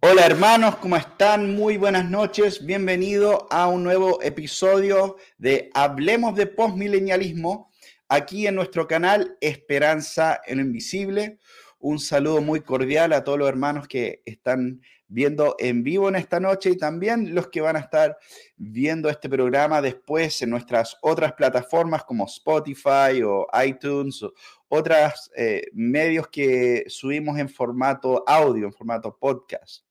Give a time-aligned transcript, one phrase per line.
[0.00, 1.56] Hola hermanos, ¿cómo están?
[1.56, 2.64] Muy buenas noches.
[2.64, 7.72] Bienvenido a un nuevo episodio de Hablemos de Postmilenialismo
[8.08, 11.40] aquí en nuestro canal Esperanza en lo Invisible.
[11.80, 16.38] Un saludo muy cordial a todos los hermanos que están viendo en vivo en esta
[16.38, 18.16] noche y también los que van a estar
[18.56, 24.32] viendo este programa después en nuestras otras plataformas como Spotify o iTunes o
[24.68, 29.87] otros eh, medios que subimos en formato audio, en formato podcast.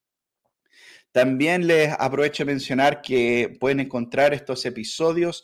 [1.18, 5.44] También les aprovecho de mencionar que pueden encontrar estos episodios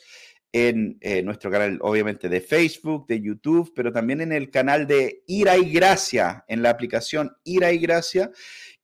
[0.51, 5.23] en eh, nuestro canal, obviamente, de Facebook, de YouTube, pero también en el canal de
[5.25, 8.29] Ira y Gracia, en la aplicación Ira y Gracia.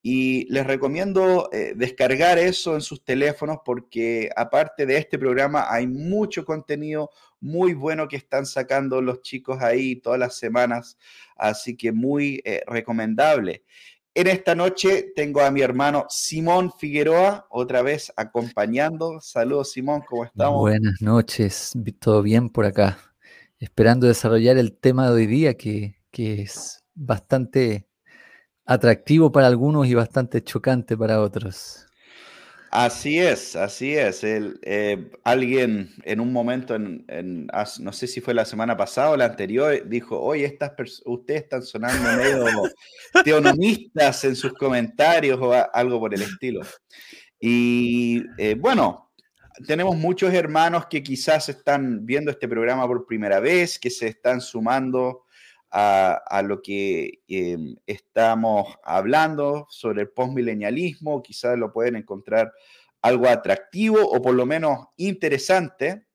[0.02, 5.86] Y les recomiendo eh, descargar eso en sus teléfonos porque aparte de este programa hay
[5.86, 10.98] mucho contenido muy bueno que están sacando los chicos ahí todas las semanas,
[11.36, 13.64] así que muy eh, recomendable.
[14.20, 19.22] En esta noche tengo a mi hermano Simón Figueroa, otra vez acompañando.
[19.22, 20.60] Saludos Simón, ¿cómo estamos?
[20.60, 22.98] Buenas noches, todo bien por acá.
[23.60, 27.88] Esperando desarrollar el tema de hoy día que, es bastante
[28.66, 31.88] atractivo para algunos y bastante chocante para otros.
[32.72, 34.24] Así es, así es.
[34.24, 37.48] El, eh, alguien en un momento, en,
[37.80, 40.74] no sé si fue la semana pasada o la anterior, dijo, oye, estas
[41.06, 42.46] ustedes están sonando medio
[43.24, 46.62] teonomistas en sus comentarios o algo por el estilo.
[47.40, 49.10] Y eh, bueno,
[49.66, 54.42] tenemos muchos hermanos que quizás están viendo este programa por primera vez, que se están
[54.42, 55.24] sumando
[55.72, 62.52] a, lo que em, estamos hablando sobre el postmilenialismo, quizás lo pueden encontrar
[63.02, 66.06] algo atractivo o por lo menos interesante,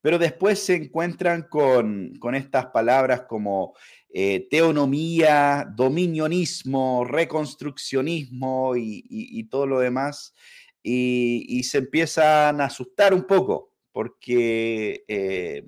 [0.00, 3.74] pero después se encuentran con, estas palabras como
[4.08, 10.34] eh, teonomía, dominionismo, reconstruccionismo y, todo lo demás,
[10.82, 15.66] y, se empiezan a asustar un poco, porque eh,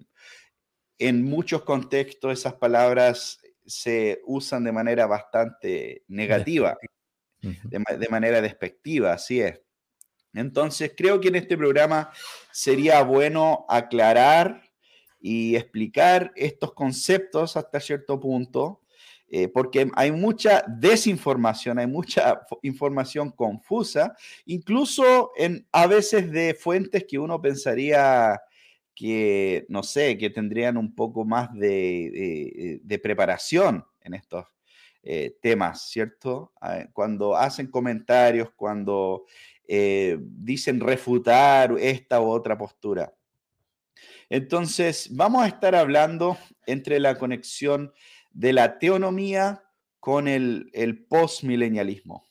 [0.98, 6.77] en muchos contextos esas palabras se usan de manera bastante negativa,
[7.41, 9.61] de, manera despectiva, así es.
[10.33, 12.11] Entonces, creo que en este programa
[12.51, 14.63] sería bueno aclarar
[15.20, 18.80] y explicar estos conceptos hasta cierto punto,
[19.29, 24.17] eh, porque hay mucha desinformación, hay mucha información confusa,
[24.47, 28.41] incluso en, a veces de fuentes que uno pensaría
[28.98, 34.45] que, no sé, que tendrían un poco más de, preparación en estos
[35.05, 36.53] eh, temas, ¿cierto?
[36.61, 39.25] Ah, cuando hacen comentarios, cuando
[39.69, 43.14] eh, dicen refutar esta u otra postura.
[44.29, 46.36] Entonces, vamos a estar hablando
[46.67, 47.92] entre la conexión
[48.33, 49.63] de la teonomía
[50.01, 52.27] con el, el postmilenialismo.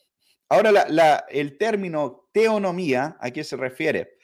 [0.49, 4.17] Ahora, el término teonomía, ¿a qué se refiere?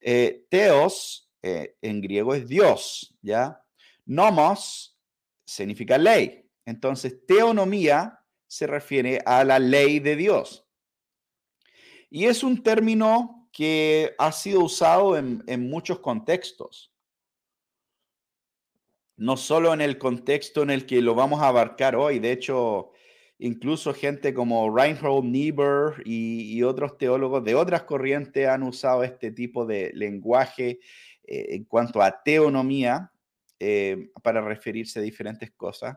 [0.00, 3.60] Eh, teos eh, en griego es Dios, ¿ya?
[4.04, 4.98] Nomos
[5.44, 6.48] significa ley.
[6.64, 10.66] Entonces, teonomía se refiere a la ley de Dios.
[12.10, 16.92] Y es un término que ha sido usado en, muchos contextos.
[19.16, 22.92] No solo en el contexto en el que lo vamos a abarcar hoy, de hecho,
[23.38, 29.30] incluso gente como Reinhold Niebuhr y, y, otros teólogos de otras corrientes han usado este
[29.30, 30.80] tipo de lenguaje
[31.32, 33.10] eh, en cuanto a teonomía,
[33.58, 35.96] eh, para referirse a diferentes cosas,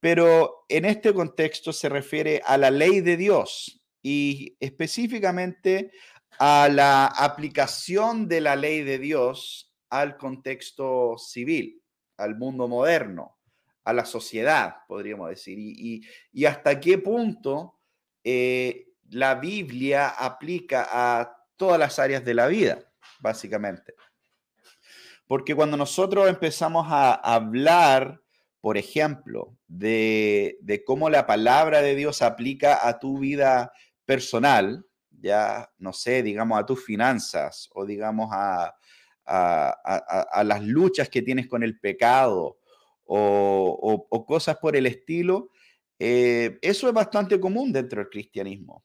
[0.00, 5.92] pero en este contexto se refiere a la ley de Dios y específicamente
[6.38, 11.82] a la aplicación de la ley de Dios al contexto civil,
[12.16, 13.36] al mundo moderno,
[13.84, 17.78] a la sociedad, podríamos decir, y, hasta qué punto
[18.24, 22.78] eh, la Biblia aplica a todas las áreas de la vida,
[23.20, 23.94] básicamente.
[25.26, 28.20] Porque cuando nosotros empezamos a hablar,
[28.62, 33.72] por ejemplo, de, cómo la palabra de Dios aplica a tu vida
[34.04, 38.74] personal, ya, no sé, digamos, a tus finanzas o digamos a,
[40.44, 42.58] las luchas que tienes con el pecado
[43.04, 45.50] o, cosas por el estilo,
[45.98, 48.84] eh, eso es bastante común dentro del cristianismo.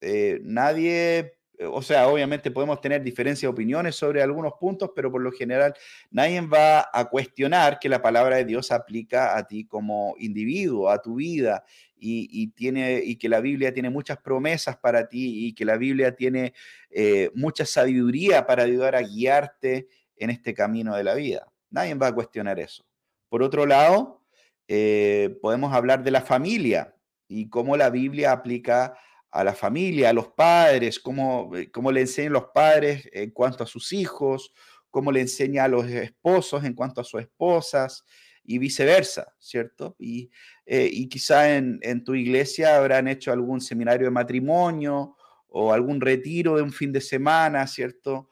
[0.00, 5.20] Eh, nadie o sea, obviamente podemos tener diferencias de opiniones sobre algunos puntos, pero por
[5.20, 5.74] lo general
[6.10, 11.02] nadie va a cuestionar que la palabra de Dios aplica a ti como individuo, a
[11.02, 11.64] tu vida,
[12.00, 16.14] y, tiene, y que la Biblia tiene muchas promesas para ti y que la Biblia
[16.14, 16.54] tiene
[16.90, 21.50] eh, mucha sabiduría para ayudar a guiarte en este camino de la vida.
[21.70, 22.84] Nadie va a cuestionar eso.
[23.28, 24.22] Por otro lado,
[24.68, 26.94] eh, podemos hablar de la familia
[27.26, 28.96] y cómo la Biblia aplica
[29.30, 33.66] a la familia, a los padres, cómo, cómo le enseñan los padres en cuanto a
[33.66, 34.52] sus hijos,
[34.90, 38.04] cómo le enseña a los esposos en cuanto a sus esposas
[38.42, 39.94] y viceversa, ¿cierto?
[39.98, 40.30] Y,
[40.66, 45.16] y quizá en, en, tu iglesia habrán hecho algún seminario de matrimonio
[45.48, 48.30] o algún retiro de un fin de semana, ¿cierto?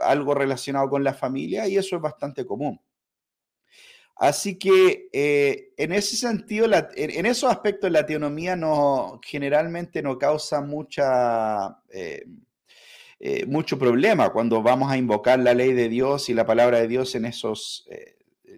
[0.00, 2.78] algo relacionado con la familia y eso es bastante común.
[4.18, 6.66] Así que eh, en ese sentido,
[6.96, 12.26] en, esos aspectos la teonomía no, generalmente no causa mucha, eh,
[13.20, 16.88] eh, mucho problema cuando vamos a invocar la ley de Dios y la palabra de
[16.88, 17.88] Dios en esos,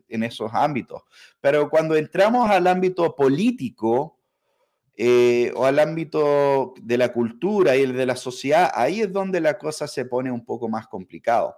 [0.08, 1.02] en esos ámbitos.
[1.42, 4.16] Pero cuando entramos al ámbito político
[5.54, 9.58] o al ámbito de la cultura y el de la sociedad, ahí es donde la
[9.58, 11.54] cosa se pone un poco más complicado.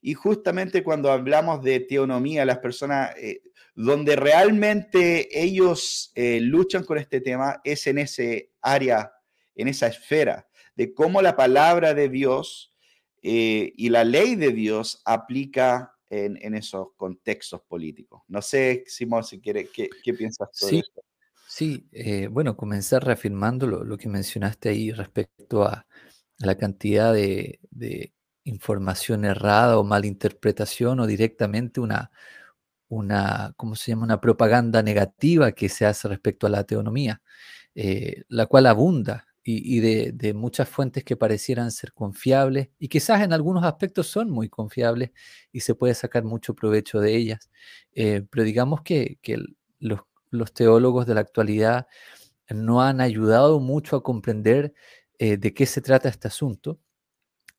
[0.00, 3.42] Y justamente cuando hablamos de teonomía, las personas, eh,
[3.74, 9.12] donde realmente ellos eh, luchan con este tema es en ese área,
[9.54, 12.74] en esa esfera, de cómo la palabra de Dios
[13.22, 18.22] eh, y la ley de Dios aplica en, esos contextos políticos.
[18.26, 21.02] No sé, Simón, si quiere, ¿qué, piensas tú sí, esto?
[21.46, 21.86] Sí,
[22.30, 25.86] bueno, comenzar reafirmando lo, que mencionaste ahí respecto a,
[26.38, 27.60] la cantidad de
[28.50, 32.10] información errada o malinterpretación o directamente una,
[32.88, 34.04] una, ¿cómo se llama?
[34.04, 37.22] Una propaganda negativa que se hace respecto a la teonomía,
[37.74, 43.32] eh, la cual abunda y, de, muchas fuentes que parecieran ser confiables y quizás en
[43.32, 45.10] algunos aspectos son muy confiables
[45.52, 47.50] y se puede sacar mucho provecho de ellas.
[47.94, 49.18] Eh, pero digamos que,
[49.80, 50.00] los,
[50.30, 51.86] los, teólogos de la actualidad
[52.50, 54.74] no han ayudado mucho a comprender
[55.18, 56.78] eh, de qué se trata este asunto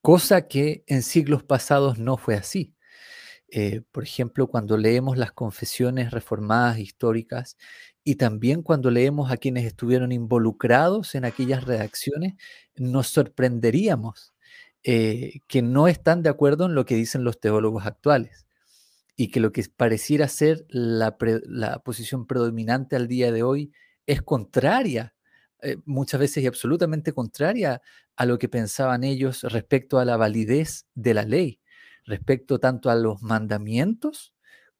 [0.01, 2.73] cosa que en siglos pasados no fue así.
[3.49, 7.57] Eh, por ejemplo, cuando leemos las confesiones reformadas históricas
[8.03, 12.35] y también cuando leemos a quienes estuvieron involucrados en aquellas redacciones,
[12.75, 14.33] nos sorprenderíamos
[14.83, 18.47] eh, que no están de acuerdo en lo que dicen los teólogos actuales
[19.17, 23.73] y que lo que pareciera ser la, la posición predominante al día de hoy
[24.07, 25.13] es contraria
[25.61, 27.81] eh, muchas veces y absolutamente contraria
[28.15, 31.59] a lo que pensaban ellos respecto a la validez de la ley,
[32.05, 34.33] respecto tanto a los mandamientos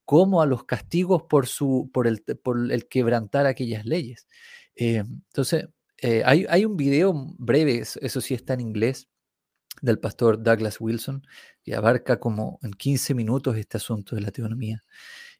[0.06, 4.28] como a los castigos por, su, por, el, por el quebrantar aquellas leyes.
[4.76, 9.08] Eh, entonces, eh, hay, hay, un video breve, eso sí está en inglés,
[9.82, 11.26] del pastor Douglas Wilson,
[11.64, 14.84] que abarca como en 15 minutos este asunto de la teonomía.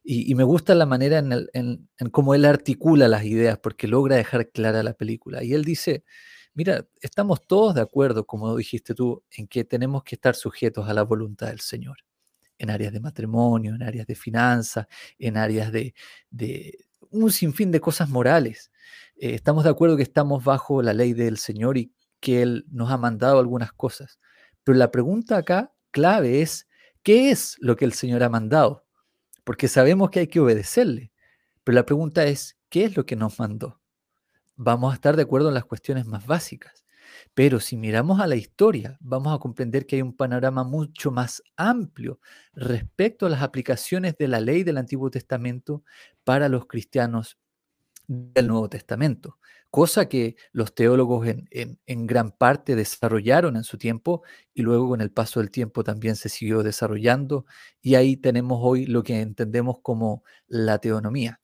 [0.04, 4.82] Y, me gusta la manera en, cómo él articula las ideas, porque logra dejar clara
[4.82, 5.44] la película.
[5.44, 6.04] Y él dice,
[6.54, 10.94] mira, estamos todos de acuerdo, como dijiste tú, en que tenemos que estar sujetos a
[10.94, 11.98] la voluntad del Señor,
[12.58, 14.86] en áreas de matrimonio, en áreas de finanzas,
[15.18, 15.94] en áreas de,
[17.10, 18.72] un sinfín de cosas morales.
[19.16, 22.90] Eh, estamos de acuerdo que estamos bajo la ley del Señor y que Él nos
[22.90, 24.18] ha mandado algunas cosas.
[24.64, 26.68] Pero la pregunta acá clave es,
[27.02, 28.81] ¿qué es lo que el Señor ha mandado?
[29.44, 31.12] Porque sabemos que hay que obedecerle.
[31.64, 33.80] Pero la pregunta es, ¿qué es lo que nos mandó?
[34.56, 36.84] Vamos a estar de acuerdo en las cuestiones más básicas,
[37.34, 41.42] pero si miramos a la historia, vamos a comprender que hay un panorama mucho más
[41.56, 42.20] amplio
[42.52, 45.84] respecto a las aplicaciones de la ley del Antiguo Testamento
[46.24, 47.38] para los cristianos
[48.34, 49.38] del Nuevo Testamento
[49.72, 55.10] cosa que los teólogos en, gran parte desarrollaron en su tiempo y luego con el
[55.10, 57.46] paso del tiempo también se siguió desarrollando
[57.80, 61.40] y ahí tenemos hoy lo que entendemos como la teonomía,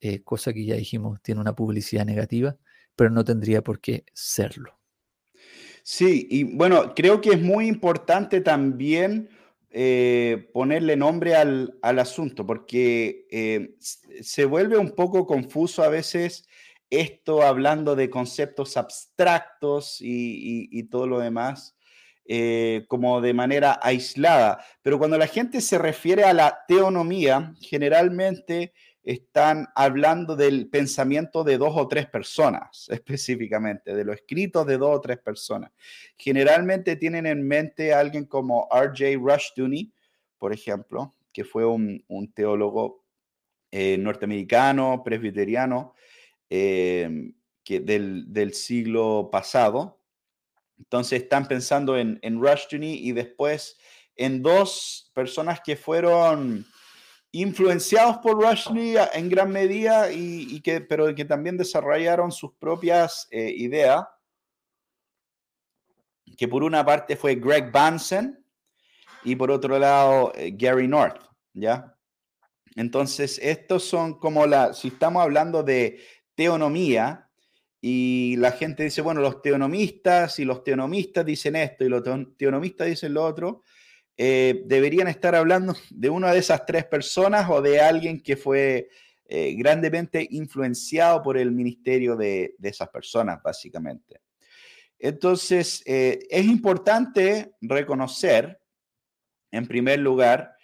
[0.00, 2.56] eh, cosa que ya dijimos tiene una publicidad negativa,
[2.96, 4.76] pero no tendría por qué serlo.
[5.84, 9.28] Sí, y bueno, creo que es muy importante también
[9.70, 13.74] eh, ponerle nombre al, asunto, porque eh,
[14.22, 16.46] se vuelve un poco confuso a veces
[16.90, 21.76] esto hablando de conceptos abstractos y, todo lo demás,
[22.24, 24.64] eh, como de manera aislada.
[24.80, 28.72] Pero cuando la gente se refiere a la teonomía, generalmente
[29.12, 34.96] están hablando del pensamiento de dos o tres personas, específicamente, de los escritos de dos
[34.96, 35.70] o tres personas.
[36.16, 39.18] Generalmente tienen en mente a alguien como R.J.
[39.18, 39.92] Rushdoony,
[40.38, 42.02] por ejemplo, que fue un,
[42.34, 43.04] teólogo
[43.70, 45.94] eh, norteamericano, presbiteriano,
[46.50, 50.00] Em, que del, siglo pasado.
[50.78, 53.76] Entonces están pensando en, en Rushduni y después
[54.16, 56.64] en dos personas que fueron
[57.32, 63.52] influenciados por Rushduni en gran medida, y, que, pero que también desarrollaron sus propias eh,
[63.56, 64.04] ideas,
[66.36, 68.44] que por una parte fue Greg Bansen
[69.24, 71.20] y por otro lado eh, Gary North,
[71.52, 71.94] ¿ya?
[72.76, 76.00] Entonces, estos son como la, si estamos hablando de
[76.34, 77.28] teonomía,
[77.80, 82.02] y la gente dice, bueno, los teonomistas y los teonomistas dicen esto y los
[82.36, 83.62] teonomistas dicen lo otro,
[84.20, 88.88] eh, deberían estar hablando de una de esas tres personas o de alguien que fue
[89.26, 94.20] eh, grandemente influenciado por el ministerio de, esas personas, básicamente.
[94.98, 98.60] Entonces, eh, es importante reconocer,
[99.52, 100.56] en primer lugar,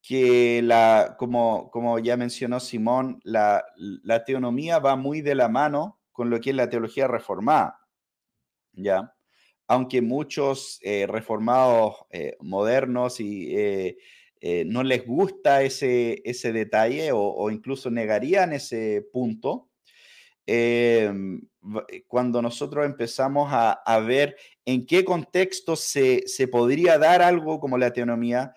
[0.00, 6.00] que la, como, como ya mencionó Simón, la, la teonomía va muy de la mano
[6.12, 7.80] con lo que es la teología reformada.
[8.72, 9.12] ¿ya?
[9.70, 13.96] Aunque muchos eh, reformados eh, modernos y, eh,
[14.66, 19.68] no les gusta ese, ese detalle o, incluso negarían ese punto,
[20.44, 21.40] em,
[22.08, 24.34] cuando nosotros empezamos a, ver
[24.64, 28.52] en qué contexto se, podría dar algo como la teonomía,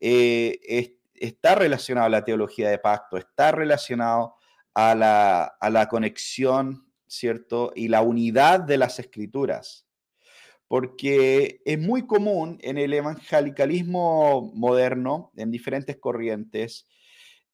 [0.00, 4.34] está relacionado a la teología de pacto, está relacionado
[4.74, 7.72] a la, a la conexión, ¿cierto?
[7.76, 9.85] Y la unidad de las escrituras
[10.68, 16.88] porque es muy común en el evangelicalismo moderno, en diferentes corrientes,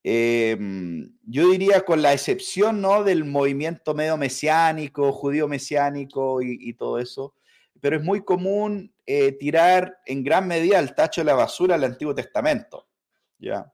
[0.03, 3.05] em, yo diría con la excepción ¿no?
[3.05, 7.35] del movimiento medio mesiánico, judío mesiánico y, todo eso,
[7.81, 11.85] pero es muy común eh, tirar en gran medida el tacho de la basura al
[11.85, 12.89] Antiguo Testamento.
[13.39, 13.73] ¿ya?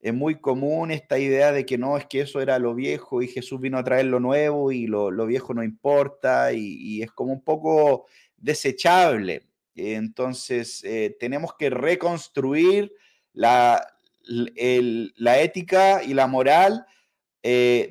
[0.00, 3.28] Es muy común esta idea de que no, es que eso era lo viejo y
[3.28, 7.42] Jesús vino a traer lo nuevo y lo, viejo no importa y es como un
[7.42, 8.06] poco
[8.44, 9.48] desechable.
[9.74, 12.92] Entonces, eh, tenemos que reconstruir
[13.32, 13.84] la,
[14.26, 16.86] la, ética y la moral
[17.42, 17.88] eh,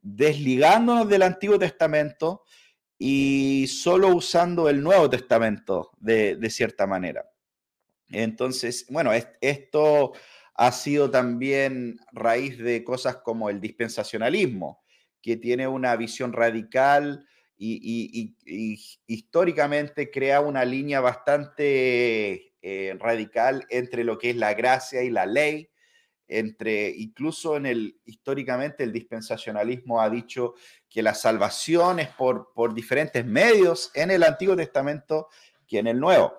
[0.00, 2.44] desligándonos del Antiguo Testamento
[2.98, 7.28] y solo usando el Nuevo Testamento de, cierta manera.
[8.08, 9.10] Entonces, bueno,
[9.40, 10.12] esto
[10.54, 14.82] ha sido también raíz de cosas como el dispensacionalismo,
[15.20, 17.26] que tiene una visión radical
[17.58, 18.36] y,
[19.06, 25.26] históricamente crea una línea bastante eh, radical entre lo que es la gracia y la
[25.26, 25.70] ley,
[26.28, 30.54] entre incluso en el históricamente el dispensacionalismo ha dicho
[30.88, 35.28] que la salvación es por, por diferentes medios en el Antiguo Testamento
[35.66, 36.34] que en el Nuevo.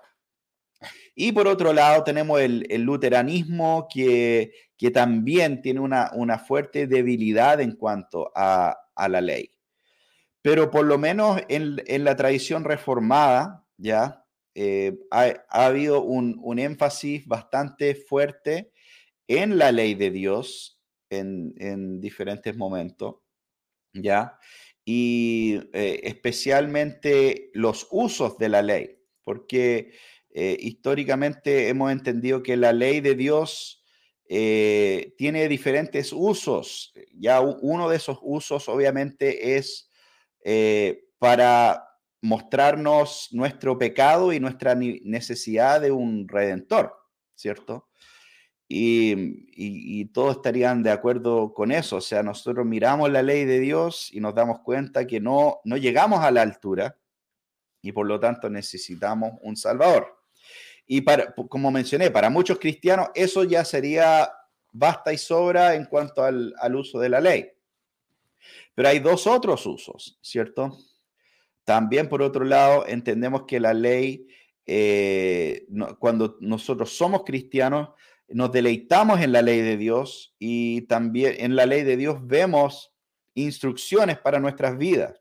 [1.16, 7.60] Y por otro lado tenemos el, luteranismo que, que, también tiene una, una, fuerte debilidad
[7.62, 9.57] en cuanto a, a la ley
[10.48, 14.26] pero por lo menos en, la tradición reformada, ya,
[14.56, 18.72] eh, ha, habido un, énfasis bastante fuerte
[19.28, 23.16] en la ley de Dios en, diferentes momentos,
[23.92, 24.40] ya,
[24.86, 29.92] y eh, especialmente los usos de la ley, porque
[30.30, 33.84] eh, históricamente hemos entendido que la ley de Dios
[34.30, 36.94] tiene diferentes usos.
[37.14, 39.87] Ya uno de esos usos obviamente es
[40.44, 41.88] eh, para
[42.22, 46.96] mostrarnos nuestro pecado y nuestra necesidad de un redentor,
[47.36, 47.88] ¿cierto?
[48.70, 51.98] Y, todos estarían de acuerdo con eso.
[51.98, 55.78] O sea, nosotros miramos la ley de Dios y nos damos cuenta que no, no
[55.78, 56.98] llegamos a la altura
[57.82, 60.22] y por lo tanto necesitamos un Salvador.
[60.86, 64.32] Y para, como mencioné, para muchos cristianos eso ya sería
[64.72, 67.52] basta y sobra en cuanto al, al uso de la ley.
[68.76, 70.78] Pero hay dos otros usos, ¿cierto?
[71.64, 74.28] También, por otro lado, entendemos que la ley,
[74.66, 75.68] eh,
[76.00, 77.90] cuando nosotros somos cristianos,
[78.30, 82.94] nos deleitamos en la ley de Dios y también en la ley de Dios vemos
[83.34, 85.20] instrucciones para nuestras vidas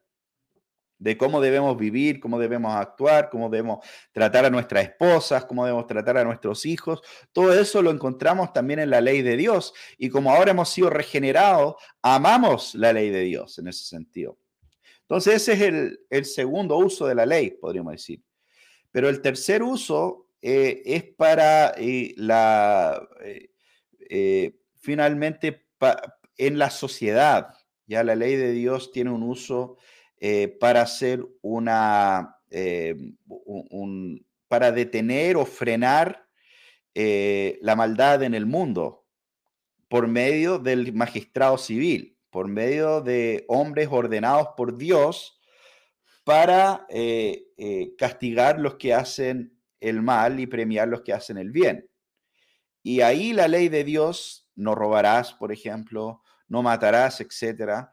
[0.98, 5.86] de cómo debemos vivir, cómo debemos actuar, cómo debemos tratar a nuestras esposas, cómo debemos
[5.86, 7.02] tratar a nuestros hijos.
[7.32, 9.74] Todo eso lo encontramos también en la ley de Dios.
[9.98, 14.38] Y como ahora hemos sido regenerados, amamos la ley de Dios en ese sentido.
[15.02, 18.22] Entonces ese es el, segundo uso de la ley, podríamos decir.
[18.90, 23.06] Pero el tercer uso eh, es para eh, la,
[24.08, 25.66] eh, finalmente,
[26.36, 27.50] en la sociedad.
[27.86, 29.76] Ya la ley de Dios tiene un uso
[30.18, 32.96] eh, para hacer una, eh,
[34.48, 36.26] para detener o frenar
[36.94, 39.06] eh, la maldad en el mundo
[39.88, 45.40] por medio del magistrado civil, por medio de hombres ordenados por Dios
[46.24, 46.86] para
[47.96, 51.88] castigar los que hacen el mal y premiar los que hacen el bien.
[52.82, 57.92] Y ahí la ley de Dios, no robarás, por ejemplo, no matarás, etcétera,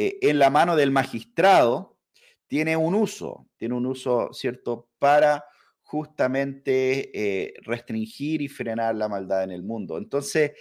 [0.00, 1.98] eh, en la mano del magistrado
[2.46, 5.44] tiene un uso, tiene un uso, ¿cierto?, para
[5.82, 9.98] justamente eh, restringir y frenar la maldad en el mundo.
[9.98, 10.52] Entonces,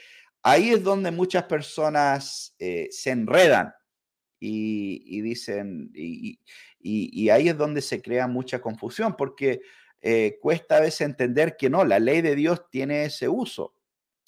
[0.41, 3.75] ahí es donde muchas personas eh, se enredan
[4.39, 9.61] y, dicen, y, ahí es donde se crea mucha confusión, porque
[10.41, 13.75] cuesta a veces entender que no, la ley de Dios tiene ese uso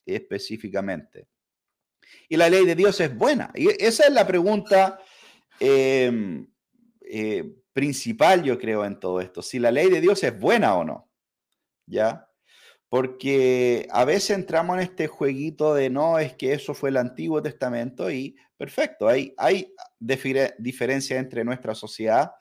[0.05, 1.27] específicamente.
[2.27, 3.51] Y la ley de Dios es buena.
[3.55, 4.99] Y esa es la pregunta
[5.59, 6.47] em,
[7.01, 9.41] eh, principal, yo creo, en todo esto.
[9.41, 11.09] Si la ley de Dios es buena o no.
[11.85, 12.27] ¿Ya?
[12.87, 17.41] Porque a veces entramos en este jueguito de no, es que eso fue el Antiguo
[17.41, 22.31] Testamento y perfecto, hay, hay diferencia entre nuestra sociedad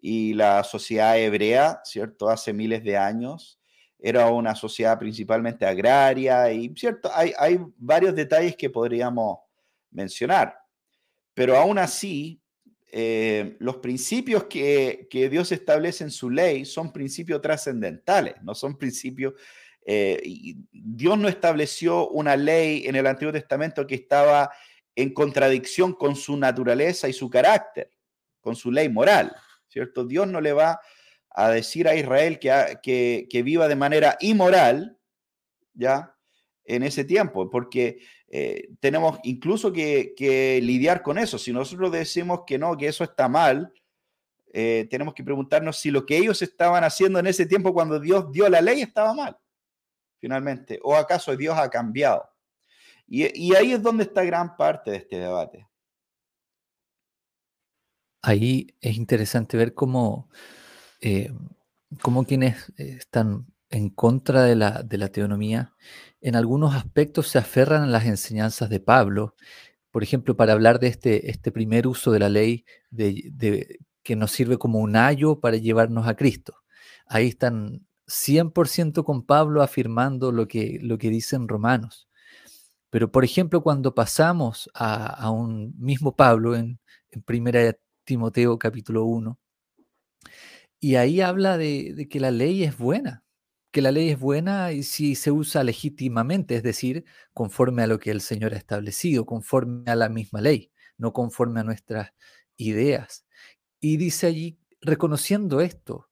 [0.00, 2.28] y la sociedad hebrea, ¿cierto?
[2.28, 3.58] Hace miles de años
[4.06, 7.10] era una sociedad principalmente agraria y, ¿cierto?
[7.14, 9.38] Hay, hay varios detalles que podríamos
[9.90, 10.58] mencionar,
[11.32, 12.38] pero aún así,
[12.92, 18.76] eh, los principios que, que Dios establece en su ley son principios trascendentales, no son
[18.76, 19.32] principios
[19.86, 24.50] eh, Dios no estableció una ley en el Antiguo Testamento que estaba
[24.94, 27.90] en contradicción con su naturaleza y su carácter,
[28.42, 29.34] con su ley moral,
[29.66, 30.04] ¿cierto?
[30.04, 30.78] Dios no le va
[31.34, 34.98] a decir a Israel que, que, viva de manera inmoral,
[35.74, 36.16] ¿ya?
[36.64, 37.98] En ese tiempo, porque
[38.28, 41.36] eh, tenemos incluso que, lidiar con eso.
[41.38, 43.72] Si nosotros decimos que no, que eso está mal,
[44.52, 48.32] eh, tenemos que preguntarnos si lo que ellos estaban haciendo en ese tiempo cuando Dios
[48.32, 49.36] dio la ley estaba mal
[50.24, 50.80] finalmente?
[50.82, 52.26] ¿O acaso Dios ha cambiado?
[53.06, 55.68] Y, ahí es donde está gran parte de este debate.
[58.22, 60.30] Ahí es interesante ver cómo,
[61.04, 61.30] eh,
[62.00, 65.74] cómo quienes están en contra de la, teonomía,
[66.22, 69.34] en algunos aspectos se aferran a las enseñanzas de Pablo,
[69.90, 72.64] por ejemplo, para hablar de este, este primer uso de la ley
[74.02, 76.54] que nos sirve como un ayo para llevarnos a Cristo.
[77.06, 82.08] Ahí están 100% con Pablo afirmando lo que, lo que dicen Romanos.
[82.88, 86.80] Pero, por ejemplo, cuando pasamos a, un mismo Pablo en,
[87.10, 89.38] en 1 Timoteo capítulo 1,
[90.84, 93.24] y ahí habla de, que la ley es buena,
[93.70, 97.98] que la ley es buena y si se usa legítimamente, es decir, conforme a lo
[97.98, 102.12] que el Señor ha establecido, conforme a la misma ley, no conforme a nuestras
[102.58, 103.24] ideas.
[103.80, 106.10] Y dice allí, reconociendo esto,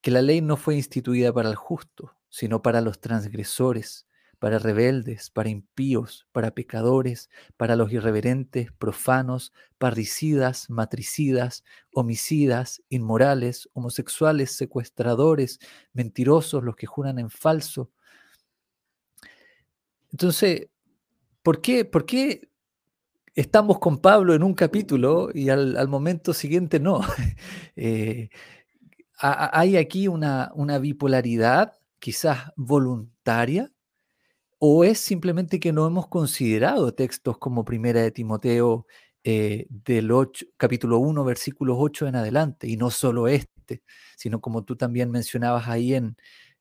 [0.00, 4.06] que la ley no fue instituida para el justo, sino para los transgresores,
[4.42, 14.50] para rebeldes, para impíos, para pecadores, para los irreverentes, profanos, parricidas, matricidas, homicidas, inmorales, homosexuales,
[14.50, 15.60] secuestradores,
[15.92, 17.92] mentirosos, los que juran en falso.
[20.10, 20.66] Entonces,
[21.44, 22.50] ¿por qué, por qué
[23.36, 27.00] estamos con Pablo en un capítulo y al, momento siguiente no?
[27.76, 28.28] eh,
[29.18, 33.70] hay aquí una, una bipolaridad quizás voluntaria
[34.64, 38.86] o es simplemente que no hemos considerado textos como Primera de Timoteo
[39.24, 43.82] eh, del 8, capítulo 1, versículos 8 en adelante, y no solo este,
[44.16, 46.16] sino como tú también mencionabas ahí en,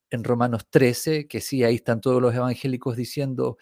[0.09, 3.59] en Romanos 13, que sí, ahí están todos los evangélicos diciendo,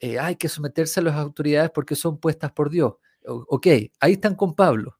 [0.00, 2.94] eh, hay que someterse a las autoridades porque son puestas por Dios.
[3.26, 3.66] ok,
[4.00, 4.98] ahí están con Pablo,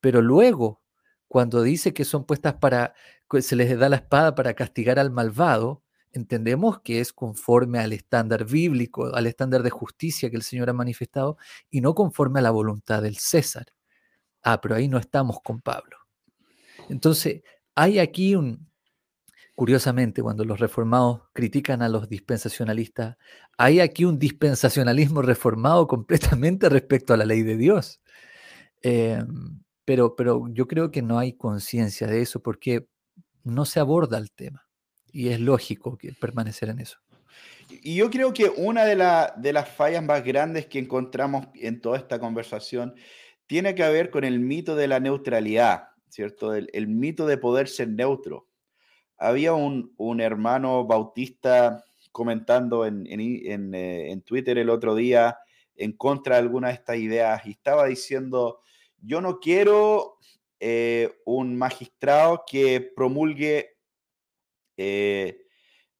[0.00, 0.82] pero luego
[1.26, 2.92] cuando dice que son puestas para,
[3.40, 8.44] se les da la espada para castigar al malvado, entendemos que es conforme al estándar
[8.44, 11.36] bíblico, al estándar de justicia que el Señor ha manifestado
[11.70, 13.66] y no conforme a la voluntad del César.
[14.42, 15.96] Ah, pero ahí no estamos con Pablo.
[16.88, 17.42] Entonces,
[17.74, 18.68] hay aquí un,
[19.54, 23.16] curiosamente, cuando los reformados critican a los dispensacionalistas,
[23.58, 28.00] hay aquí un dispensacionalismo reformado completamente respecto a la ley de Dios.
[28.82, 29.22] Eh,
[29.84, 32.86] pero, pero yo creo que no hay conciencia de eso porque
[33.44, 34.69] no se aborda el tema
[35.12, 36.98] y es lógico que permanecer en eso.
[37.82, 38.96] Y yo creo que una de,
[39.36, 42.94] de las fallas más grandes que encontramos en toda esta conversación
[43.46, 46.54] tiene que ver con el mito de la neutralidad, ¿cierto?
[46.54, 48.48] El, el mito de poder ser neutro.
[49.18, 55.38] Había un, un hermano bautista comentando en, en, eh, en, Twitter el otro día
[55.76, 58.60] en contra de algunas de estas ideas y estaba diciendo,
[59.00, 60.18] yo no quiero
[60.58, 63.78] eh, un magistrado que promulgue
[64.82, 65.46] eh,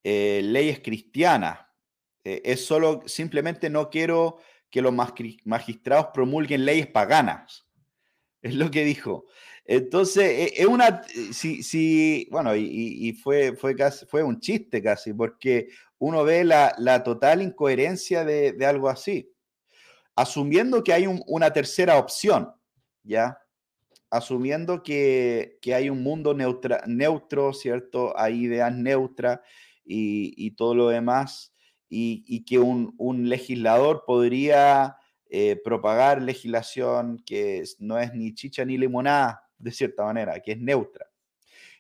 [0.02, 1.60] eh, leyes cristianas.
[2.24, 4.38] es solo, simplemente no quiero
[4.70, 4.94] que los
[5.44, 7.66] magistrados promulguen leyes paganas.
[8.42, 9.26] Es lo que dijo.
[9.66, 13.76] Entonces, e, es una, si, si bueno, y, fue, fue,
[14.08, 19.30] fue un chiste casi, porque uno ve la, la total incoherencia de, de, algo así.
[20.16, 22.50] Asumiendo que hay una tercera opción,
[23.02, 23.38] ¿ya?
[24.10, 28.12] Asumiendo que, hay un mundo neutro, ¿cierto?
[28.18, 29.40] Hay ideas neutras
[29.84, 31.54] y, todo lo demás,
[31.88, 34.96] y, que un, legislador podría
[35.28, 40.58] eh, propagar legislación que no es ni chicha ni limonada, de cierta manera, que es
[40.58, 41.06] neutra.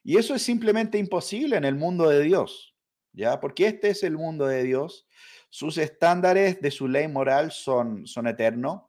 [0.02, 2.74] Y eso es simplemente imposible en el mundo de Dios,
[3.12, 3.40] ¿ya?
[3.40, 5.06] Porque este es el mundo de Dios.
[5.50, 8.82] Sus estándares de su ley moral son, son eternos.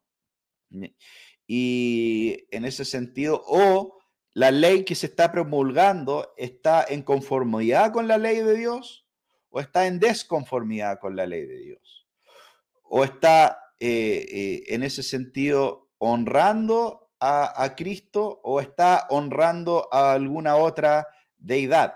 [1.54, 4.00] Y en ese sentido, o
[4.34, 9.06] la ley que se está promulgando está en conformidad con la ley de Dios
[9.50, 12.08] o está en desconformidad con la ley de Dios.
[12.84, 20.56] O está eh, eh, en ese sentido honrando a, Cristo o está honrando a alguna
[20.56, 21.06] otra
[21.38, 21.96] deidad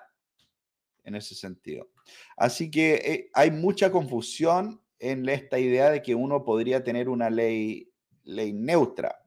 [1.06, 1.88] en ese sentido.
[2.36, 7.30] Así que eh, hay mucha confusión en esta idea de que uno podría tener una
[7.30, 7.90] ley,
[8.26, 9.22] ley neutra,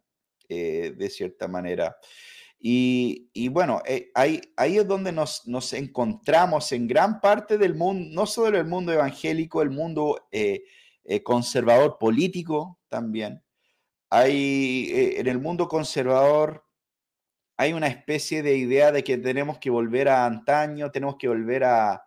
[0.49, 1.97] de cierta manera.
[2.61, 8.27] Y, bueno, eh, ahí, ahí, es donde nos, encontramos en gran parte del mundo, no
[8.27, 10.65] solo el mundo evangélico, el mundo eh,
[11.05, 13.43] eh, conservador político también.
[14.11, 16.65] Hay, en el mundo conservador
[17.59, 21.65] hay una especie de idea de que tenemos que volver a antaño, tenemos que volver
[21.65, 22.05] a,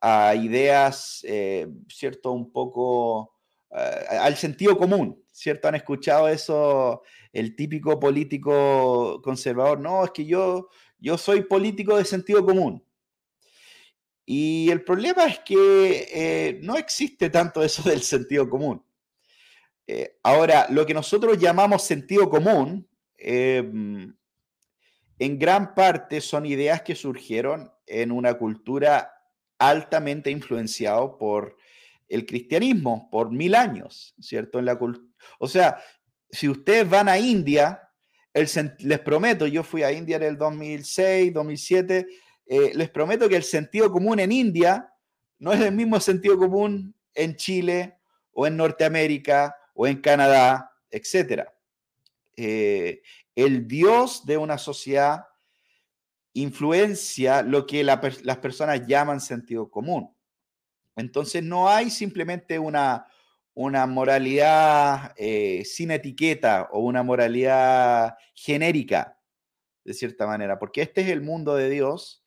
[0.00, 1.24] a ideas,
[1.88, 2.32] ¿cierto?
[2.32, 3.33] Un poco
[3.74, 5.68] al sentido común, ¿cierto?
[5.68, 12.04] Han escuchado eso el típico político conservador, no, es que yo, yo soy político de
[12.04, 12.84] sentido común.
[14.24, 18.84] Y el problema es que eh, no existe tanto eso del sentido común.
[19.86, 24.16] Eh, ahora, lo que nosotros llamamos sentido común, em,
[25.18, 29.12] en gran parte son ideas que surgieron en una cultura
[29.58, 31.56] altamente influenciada por
[32.08, 34.58] el cristianismo, por mil años, ¿cierto?
[34.58, 34.78] En la
[35.38, 35.78] o sea,
[36.30, 37.80] si ustedes van a India,
[38.32, 42.06] les prometo, yo fui a India en el 2006, 2007,
[42.46, 44.92] eh, les prometo que el sentido común en India
[45.38, 47.98] no es el mismo sentido común en Chile
[48.32, 51.48] o en Norteamérica o en Canadá, etc.
[52.36, 53.02] Eh,
[53.34, 55.24] el Dios de una sociedad
[56.34, 60.13] influencia lo que las personas llaman sentido común.
[60.96, 63.06] Entonces no hay simplemente una,
[63.54, 69.18] una moralidad eh, sin etiqueta o una moralidad genérica,
[69.84, 72.24] de cierta manera, porque este es el mundo de Dios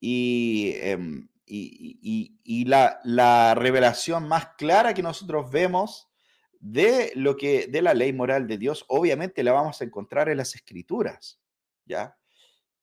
[0.00, 1.28] y, em,
[3.04, 6.08] la, revelación más clara que nosotros vemos
[6.60, 10.38] de lo que de la ley moral de Dios, obviamente la vamos a encontrar en
[10.38, 11.40] las escrituras,
[11.84, 12.16] ¿ya?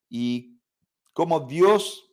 [0.09, 0.59] Y
[1.13, 2.08] como Dios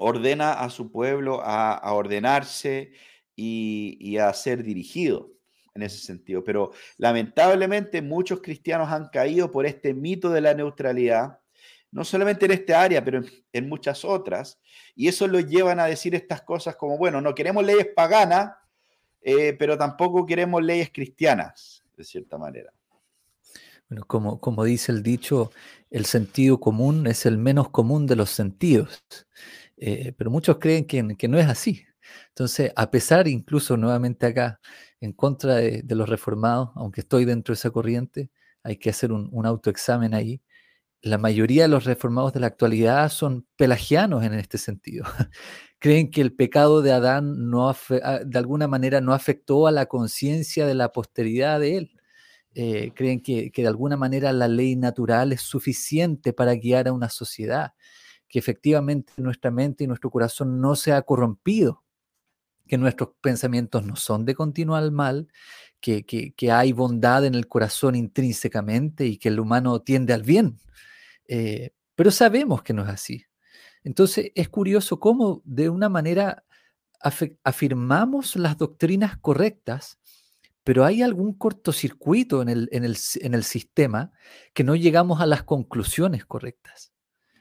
[0.00, 2.92] ordena a su pueblo a ordenarse
[3.40, 5.32] y, a ser dirigido
[5.74, 6.44] en ese sentido.
[6.44, 11.38] Pero lamentablemente muchos cristianos han caído por este mito de la neutralidad,
[11.90, 14.60] no solamente en esta área, pero en, muchas otras,
[14.94, 18.52] y eso los llevan a decir estas cosas como, bueno, no queremos leyes paganas,
[19.22, 22.72] eh, pero tampoco queremos leyes cristianas, de cierta manera.
[23.88, 25.50] Bueno, como, como dice el dicho,
[25.90, 29.02] el sentido común es el menos común de los sentidos,
[29.80, 31.84] eh, pero muchos creen que, no es así.
[32.28, 34.60] Entonces, a pesar incluso nuevamente acá,
[35.00, 38.30] en contra de, los reformados, aunque estoy dentro de esa corriente,
[38.62, 40.42] hay que hacer un, autoexamen ahí.
[41.02, 45.04] La mayoría de los reformados de la actualidad son pelagianos en este sentido.
[45.78, 49.86] Creen que el pecado de Adán no ah, de alguna manera no afectó a la
[49.86, 51.92] conciencia de la posteridad de él.
[52.54, 56.92] Eh, creen que, que de alguna manera la ley natural es suficiente para guiar a
[56.92, 57.74] una sociedad,
[58.30, 61.82] que efectivamente nuestra mente y nuestro corazón no se ha corrompido
[62.70, 65.26] que nuestros pensamientos no son de continuo mal,
[65.80, 70.60] que, hay bondad en el corazón intrínsecamente y que el humano tiende al bien.
[71.26, 73.24] Eh, pero sabemos que no es así.
[73.82, 76.44] Entonces es curioso cómo de una manera
[77.42, 79.98] afirmamos las doctrinas correctas,
[80.62, 84.12] pero hay algún cortocircuito en el, en el sistema
[84.54, 86.92] que no llegamos a las conclusiones correctas.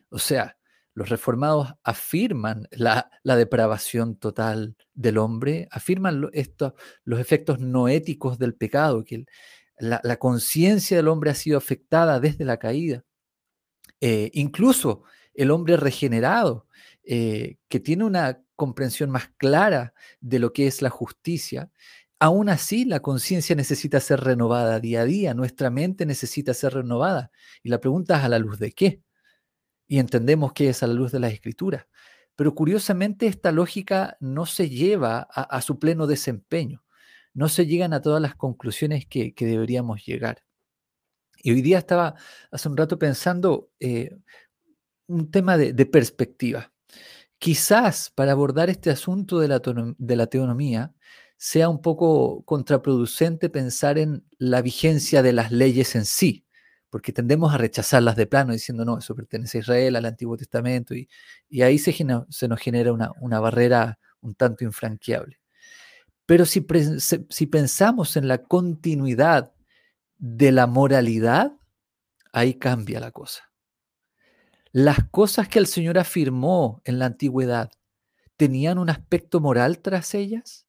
[0.10, 0.59] O sea,
[0.94, 9.04] los reformados afirman la, depravación total del hombre, afirman los efectos no éticos del pecado,
[9.04, 9.26] que
[9.78, 13.06] la, conciencia del hombre ha sido afectada desde la caída.
[14.02, 16.68] Eh, incluso el hombre regenerado,
[17.04, 21.72] eh, que tiene una comprensión más clara de lo que es la justicia,
[22.20, 27.32] aún así la conciencia necesita ser renovada día a día, nuestra mente necesita ser renovada.
[27.64, 29.02] Y la pregunta es a la luz de qué
[29.90, 31.88] y entendemos que es a la luz de las escrituras.
[32.36, 36.86] Pero curiosamente esta lógica no se lleva a, su pleno desempeño,
[37.34, 40.44] no se llegan a todas las conclusiones que, deberíamos llegar.
[41.42, 42.16] Y hoy día estaba
[42.52, 44.16] hace un rato pensando eh,
[45.08, 46.72] un tema de, perspectiva.
[47.40, 50.94] Quizás para abordar este asunto de la, de la teonomía
[51.36, 56.46] sea un poco contraproducente pensar en la vigencia de las leyes en sí,
[56.90, 60.96] porque tendemos a rechazarlas de plano diciendo, no, eso pertenece a Israel, al Antiguo Testamento,
[60.96, 61.08] y,
[61.62, 65.40] ahí se, nos genera una, barrera un tanto infranqueable.
[66.26, 69.54] Pero si, pensamos en la continuidad
[70.18, 71.54] de la moralidad,
[72.34, 73.44] ahí cambia la cosa.
[74.72, 77.72] Las cosas que el Señor afirmó en la antigüedad,
[78.36, 80.68] ¿tenían un aspecto moral tras ellas?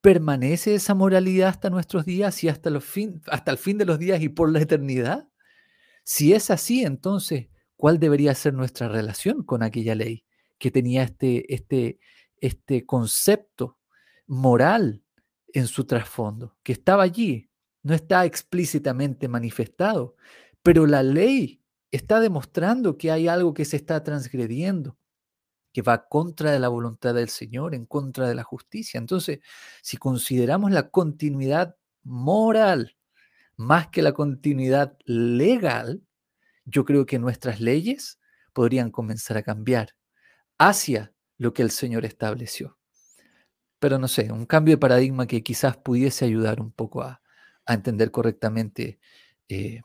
[0.00, 4.50] ¿Permanece esa moralidad hasta nuestros días y hasta el fin de los días y por
[4.50, 5.31] la eternidad?
[6.04, 10.24] Si es así, entonces, ¿cuál debería ser nuestra relación con aquella ley
[10.58, 11.98] que tenía este, este,
[12.40, 13.78] este concepto
[14.26, 15.02] moral
[15.52, 17.50] en su trasfondo, que estaba allí,
[17.82, 20.16] no está explícitamente manifestado,
[20.62, 24.96] pero la ley está demostrando que hay algo que se está transgrediendo,
[25.72, 28.98] que va contra de la voluntad del Señor, en contra de la justicia.
[28.98, 29.40] Entonces,
[29.82, 32.96] si consideramos la continuidad moral
[33.56, 36.02] más que la continuidad legal,
[36.64, 38.18] yo creo que nuestras leyes
[38.52, 39.94] podrían comenzar a cambiar
[40.58, 42.78] hacia lo que el Señor estableció.
[43.78, 47.20] Pero no sé, un cambio de paradigma que quizás pudiese ayudar un poco a,
[47.66, 48.98] entender correctamente
[49.48, 49.82] eh,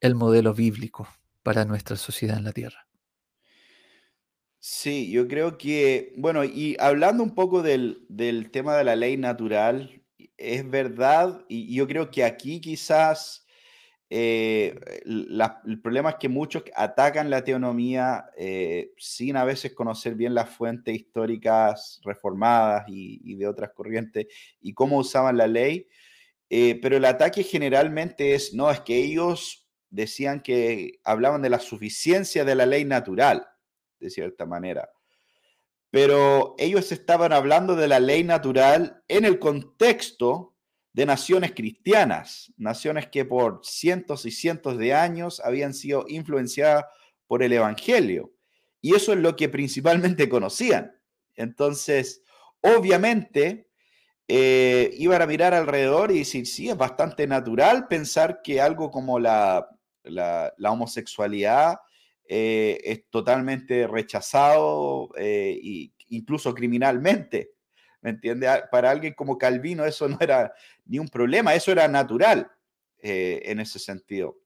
[0.00, 1.08] el modelo bíblico
[1.42, 2.88] para nuestra sociedad en la tierra.
[4.58, 9.16] Sí, yo creo que, bueno, y hablando un poco del, del tema de la ley
[9.16, 10.01] natural,
[10.42, 13.46] es verdad, y yo creo que aquí quizás
[14.10, 20.34] eh, el problema es que muchos atacan la teonomía eh, sin a veces conocer bien
[20.34, 24.26] las fuentes históricas reformadas y, de otras corrientes
[24.60, 25.88] y cómo usaban la ley,
[26.50, 31.58] eh, pero el ataque generalmente es, no, es que ellos decían que hablaban de la
[31.58, 33.46] suficiencia de la ley natural,
[33.98, 34.90] de cierta manera
[35.92, 40.56] pero ellos estaban hablando de la ley natural en el contexto
[40.94, 46.86] de naciones cristianas, naciones que por cientos y cientos de años habían sido influenciadas
[47.26, 48.32] por el Evangelio.
[48.80, 50.98] Y eso es lo que principalmente conocían.
[51.34, 52.22] Entonces,
[52.62, 53.68] obviamente,
[54.28, 59.18] eh, iban a mirar alrededor y decir, sí, es bastante natural pensar que algo como
[59.18, 59.68] la,
[60.04, 61.80] la homosexualidad
[62.28, 67.52] eh, es totalmente rechazado e incluso criminalmente.
[68.00, 68.48] ¿Me entiende?
[68.48, 70.52] Ah, para alguien como Calvino eso no era
[70.86, 72.50] ni un problema, eso era natural
[72.98, 74.38] eh, en ese sentido.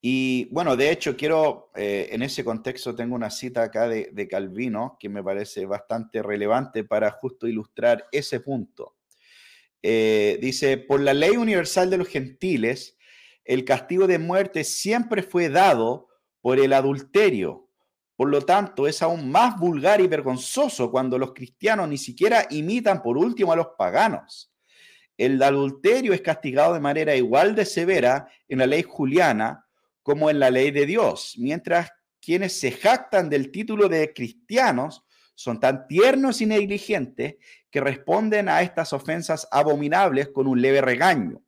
[0.00, 5.08] Y bueno, de hecho, quiero, en ese contexto, tengo una cita acá de, Calvino que
[5.08, 8.94] me parece bastante relevante para justo ilustrar ese punto.
[9.82, 12.96] dice, por la ley universal de los gentiles,
[13.48, 16.07] el castigo de muerte siempre fue dado
[16.40, 17.68] por el adulterio.
[18.16, 23.02] Por lo tanto, es aún más vulgar y vergonzoso cuando los cristianos ni siquiera imitan
[23.02, 24.52] por último a los paganos.
[25.16, 29.64] El adulterio es castigado de manera igual de severa en la ley juliana
[30.02, 35.60] como en la ley de Dios, mientras quienes se jactan del título de cristianos son
[35.60, 37.36] tan tiernos y negligentes
[37.70, 41.42] que responden a estas ofensas abominables con un leve regaño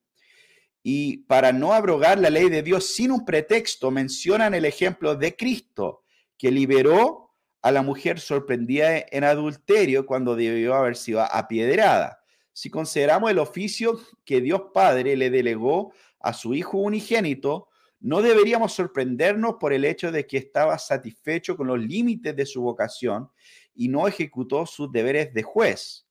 [0.83, 5.37] y para no abrogar la ley de Dios sin un pretexto, mencionan el ejemplo de
[5.37, 6.05] Cristo,
[6.39, 7.31] que liberó
[7.63, 12.21] a la mujer sorprendida en adulterio cuando debió haber sido apiedrada.
[12.53, 17.69] Si consideramos el oficio que Dios Padre le delegó a su Hijo unigénito,
[18.01, 22.63] no deberíamos sorprendernos por el hecho de que estaba satisfecho con los límites de su
[22.63, 23.31] vocación
[23.75, 26.07] y no ejecutó sus deberes de juez.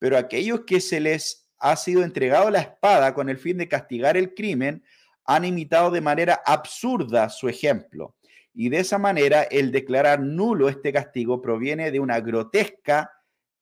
[0.00, 4.16] Pero aquellos que se les ha sido entregado la espada con el fin de castigar
[4.16, 4.84] el crimen,
[5.24, 8.16] han imitado de manera absurda su ejemplo.
[8.54, 13.12] Y de esa manera el declarar nulo este castigo proviene de una grotesca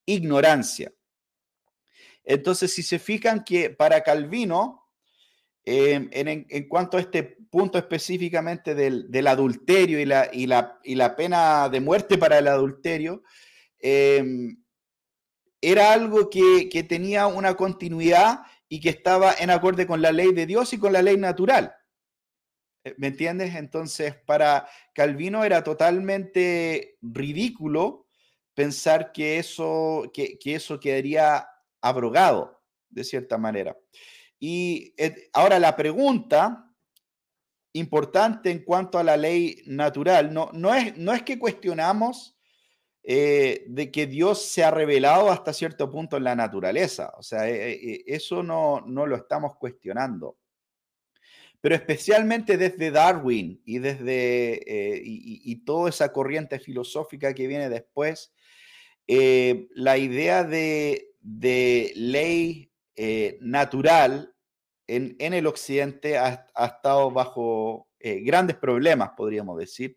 [0.07, 0.93] ignorancia.
[2.25, 4.85] Entonces, si se fijan que para Calvino,
[5.65, 11.81] em, en, cuanto a este punto específicamente del, adulterio y la, y, la, pena de
[11.81, 13.23] muerte para el adulterio,
[13.81, 14.25] eh,
[15.68, 20.46] era algo que, tenía una continuidad y que estaba en acorde con la ley de
[20.46, 21.74] Dios y con la ley natural.
[22.85, 23.52] Eh, ¿Me entiendes?
[23.57, 28.07] Entonces, para Calvino era totalmente ridículo
[28.55, 31.48] pensar que eso, que, eso quedaría
[31.81, 33.76] abrogado, de cierta manera.
[34.38, 36.72] Y eh, ahora la pregunta
[37.72, 42.36] importante en cuanto a la ley natural, no, no, es, no es que cuestionamos
[43.09, 47.12] eh, de que Dios se ha revelado hasta cierto punto en la naturaleza.
[47.16, 50.37] O sea, eh, eh, eso no, no, lo estamos cuestionando.
[51.61, 54.61] Pero especialmente desde Darwin y desde
[55.05, 58.35] y, toda esa corriente filosófica que viene después,
[59.07, 62.73] la idea de, de ley
[63.40, 64.35] natural
[64.87, 69.97] en, el occidente ha, estado bajo grandes problemas, podríamos decir.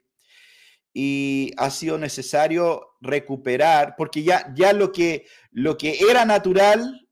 [0.93, 7.09] Y ha sido necesario recuperar, porque ya, ya lo, que, lo que era natural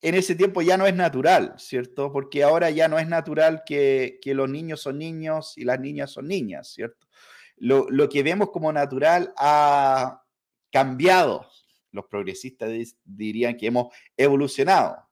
[0.00, 2.12] en ese tiempo ya no es natural, ¿cierto?
[2.12, 6.28] Porque ahora ya no es natural que, los niños son niños y las niñas son
[6.28, 7.08] niñas, ¿cierto?
[7.56, 10.22] Lo, lo, que vemos como natural ha
[10.70, 11.48] cambiado.
[11.90, 12.70] Los progresistas
[13.04, 15.08] dirían que hemos evolucionado.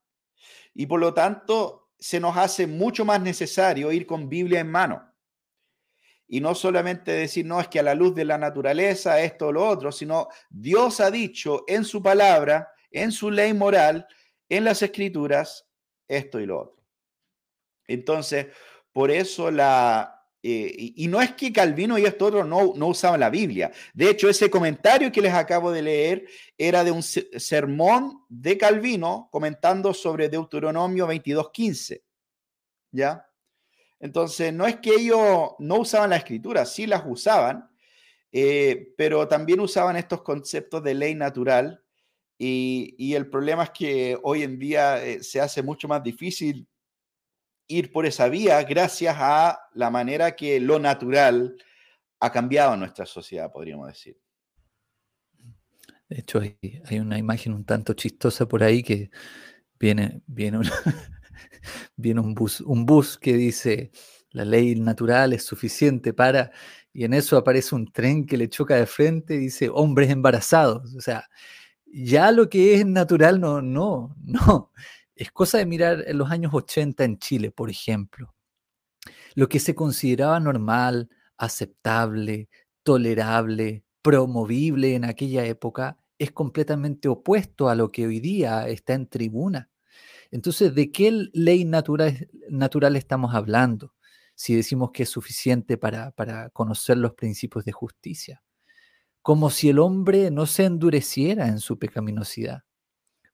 [0.72, 5.12] Y por lo tanto, se nos hace mucho más necesario ir con Biblia en mano.
[6.28, 9.52] Y no solamente decir, no, es que a la luz de la naturaleza, esto o
[9.52, 14.06] lo otro, sino Dios ha dicho en su palabra, en su ley moral,
[14.48, 15.66] en las escrituras,
[16.08, 16.84] esto y lo otro.
[17.86, 18.46] Entonces,
[18.92, 20.12] por eso la...
[20.42, 23.72] Eh, y, no es que Calvino y esto otro no, no usaban la Biblia.
[23.92, 29.28] De hecho, ese comentario que les acabo de leer era de un sermón de Calvino
[29.32, 32.00] comentando sobre Deuteronomio 22.15.
[32.92, 33.26] ¿Ya?
[33.98, 37.70] Entonces, no es que ellos no usaban la escritura, sí las usaban,
[38.32, 41.82] eh, pero también usaban estos conceptos de ley natural
[42.38, 46.68] y, el problema es que hoy en día eh, se hace mucho más difícil
[47.66, 51.56] ir por esa vía gracias a la manera que lo natural
[52.20, 54.18] ha cambiado en nuestra sociedad, podríamos decir.
[56.08, 59.10] De hecho, hay, una imagen un tanto chistosa por ahí que
[59.78, 60.60] viene, viene,
[61.96, 63.90] viene un, bus, un bus que dice,
[64.30, 66.50] la ley natural es suficiente para,
[66.92, 70.94] y en eso aparece un tren que le choca de frente y dice, hombres embarazados.
[70.94, 71.28] O sea,
[71.86, 74.72] ya lo que es natural, no, no, no.
[75.14, 78.34] Es cosa de mirar en los años 80 en Chile, por ejemplo.
[79.34, 82.48] Lo que se consideraba normal, aceptable,
[82.82, 89.06] tolerable, promovible en aquella época es completamente opuesto a lo que hoy día está en
[89.06, 89.70] tribuna.
[90.30, 93.94] Entonces, ¿de qué ley natural, estamos hablando?
[94.34, 98.42] Si decimos que es suficiente para, para conocer los principios de justicia
[99.26, 102.62] como si el hombre no se endureciera en su pecaminosidad,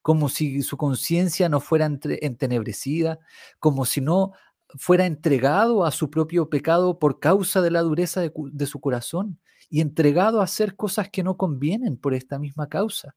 [0.00, 3.18] como si su conciencia no fuera entenebrecida,
[3.58, 4.32] como si no
[4.78, 9.82] fuera entregado a su propio pecado por causa de la dureza de, su corazón y
[9.82, 13.14] entregado a hacer cosas que no convienen por esta misma causa.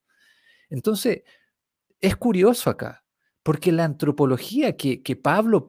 [0.70, 1.24] Entonces,
[2.02, 3.05] es curioso acá,
[3.46, 5.68] porque la antropología que, Pablo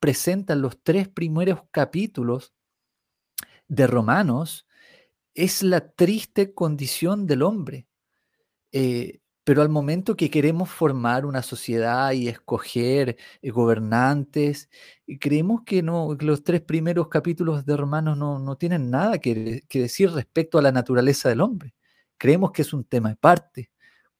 [0.00, 2.54] presenta en los tres primeros capítulos
[3.68, 4.66] de Romanos
[5.34, 7.86] es la triste condición del hombre.
[8.72, 14.70] Eh, pero al momento que queremos formar una sociedad y escoger eh, gobernantes,
[15.20, 20.56] creemos que, no, los tres primeros capítulos de Romanos no, tienen nada que, decir respecto
[20.58, 21.74] a la naturaleza del hombre.
[22.16, 23.71] Creemos que es un tema de parte,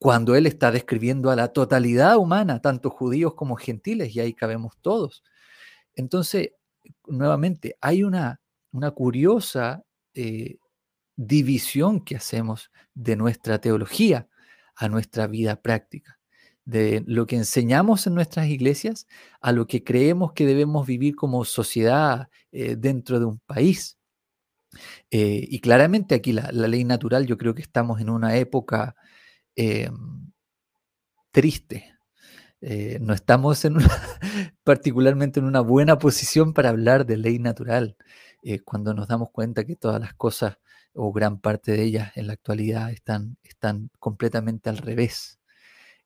[0.03, 4.77] cuando él está describiendo a la totalidad humana, tanto judíos como gentiles, y ahí cabemos
[4.81, 5.23] todos.
[5.95, 6.51] Entonces,
[7.07, 8.41] nuevamente, hay una,
[8.97, 10.57] curiosa eh,
[11.15, 14.29] división que hacemos de nuestra teología
[14.75, 16.19] a nuestra vida práctica,
[16.65, 19.07] de lo que enseñamos en nuestras iglesias
[19.41, 23.99] a lo que creemos que debemos vivir como sociedad eh, dentro de un país.
[25.13, 28.97] Eh, y claramente aquí la, ley natural, yo creo que estamos en una época
[29.57, 29.91] eh,
[31.31, 31.95] triste.
[33.01, 33.77] no estamos en
[34.65, 37.97] particularmente en una buena posición para hablar de ley natural,
[38.65, 40.59] cuando nos damos cuenta que todas las cosas
[40.95, 45.39] o gran parte de ellas en la actualidad están, están completamente al revés,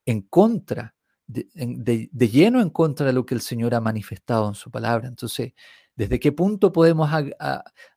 [0.05, 0.95] en contra,
[1.27, 5.09] de, lleno en contra de lo que el Señor ha manifestado en su palabra.
[5.09, 5.55] Entonces,
[5.97, 7.11] ¿desde qué punto podemos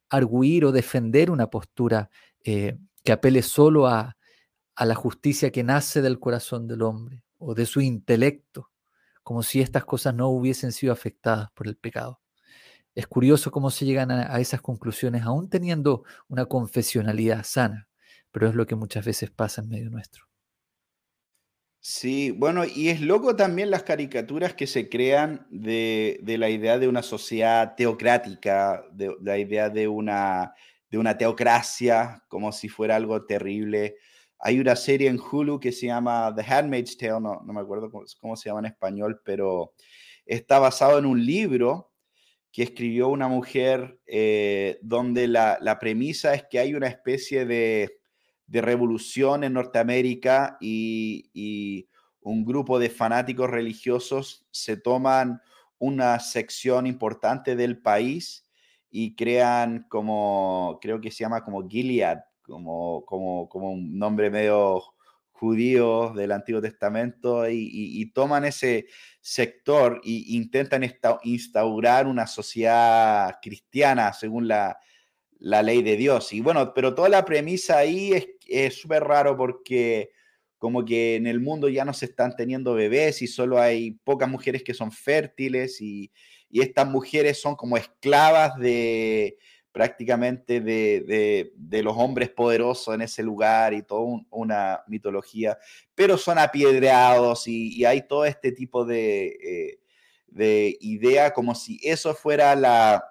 [0.10, 2.10] arguir o defender una postura
[2.44, 4.18] eh, que apele solo a,
[4.80, 8.72] a la justicia que nace del corazón del hombre o de su intelecto,
[9.24, 12.22] como si estas cosas no hubiesen sido afectadas por el pecado?
[12.96, 17.90] Es curioso cómo se llegan a, esas conclusiones aún teniendo una confesionalidad sana,
[18.32, 20.24] pero es lo que muchas veces pasa en medio nuestro.
[21.82, 26.88] Sí, bueno, y es loco también las caricaturas que se crean de, la idea de
[26.88, 30.54] una sociedad teocrática, de, la idea de una,
[30.90, 33.98] de una teocracia, como si fuera algo terrible.
[34.40, 38.36] Hay una serie en Hulu que se llama The Handmaid's Tale, no, me acuerdo cómo,
[38.38, 39.74] se llama en español, pero
[40.26, 41.92] está basado en un libro
[42.52, 47.98] que escribió una mujer eh, donde la, premisa es que hay una especie de,
[48.48, 51.88] revolución en Norteamérica y,
[52.22, 55.42] un grupo de fanáticos religiosos se toman
[55.80, 58.46] una sección importante del país
[58.92, 62.20] y crean como, creo que se llama como Gilead,
[62.50, 64.84] como, como, como un nombre medio
[65.40, 68.88] judíos del Antiguo Testamento y, toman ese
[69.22, 70.84] sector e intentan
[71.24, 74.78] instaurar una sociedad cristiana según la,
[75.40, 76.34] ley de Dios.
[76.34, 78.12] Y bueno, pero toda la premisa ahí
[78.46, 80.12] es súper raro porque
[80.58, 84.28] como que en el mundo ya no se están teniendo bebés y solo hay pocas
[84.28, 86.12] mujeres que son fértiles y,
[86.50, 89.38] y estas mujeres son como esclavas de,
[89.80, 95.58] prácticamente de, los hombres poderosos en ese lugar y toda una mitología,
[95.96, 99.80] pero son apiedreados y, hay todo este tipo de,
[100.38, 103.06] eh, idea como si eso fuera la,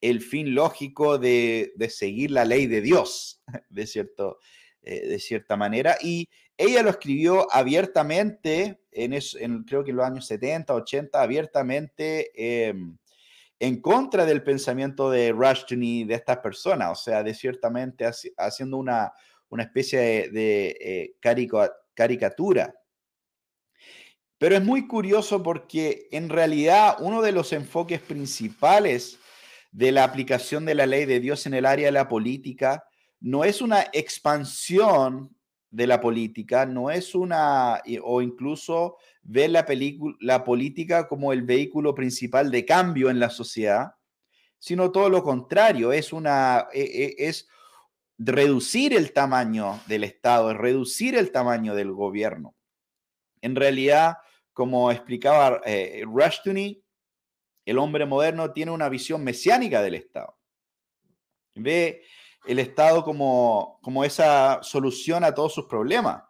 [0.00, 4.38] el fin lógico de, seguir la ley de Dios, de, cierto,
[4.82, 5.96] eh, de cierta manera.
[6.00, 12.30] Y ella lo escribió abiertamente, en, en creo que en los años 70, 80, abiertamente.
[12.36, 12.96] Em,
[13.60, 19.12] en contra del pensamiento de Rushdie de estas personas, o sea, de ciertamente haciendo una,
[19.58, 21.14] especie de, eh,
[21.94, 22.74] caricatura.
[24.38, 29.18] Pero es muy curioso porque en realidad uno de los enfoques principales
[29.72, 32.84] de la aplicación de la ley de Dios en el área de la política
[33.20, 35.36] no es una expansión
[35.70, 38.96] de la política, no es una, o incluso
[39.30, 39.66] ver la,
[40.20, 43.92] la política como el vehículo principal de cambio en la sociedad,
[44.58, 47.46] sino todo lo contrario, es, una, e, e, es
[48.16, 52.56] reducir el tamaño del Estado, es reducir el tamaño del gobierno.
[53.42, 54.16] En realidad,
[54.54, 56.04] como explicaba eh,
[57.66, 60.38] el hombre moderno tiene una visión mesiánica del Estado.
[61.54, 62.02] Ve
[62.46, 66.22] el Estado como, como esa solución a todos sus problemas.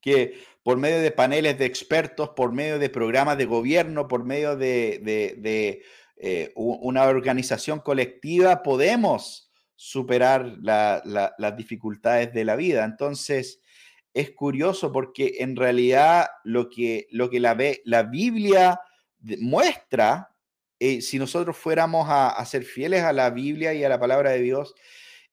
[0.00, 4.56] Que por medio de paneles de expertos, por medio de programas de gobierno, por medio
[4.56, 5.82] de,
[6.16, 12.84] eh, una organización colectiva, podemos superar las dificultades de la vida.
[12.84, 13.60] Entonces,
[14.12, 18.80] es curioso porque en realidad lo que, lo que la, la Biblia
[19.38, 20.34] muestra,
[20.80, 24.42] eh, si nosotros fuéramos a ser fieles a la Biblia y a la palabra de
[24.42, 24.74] Dios,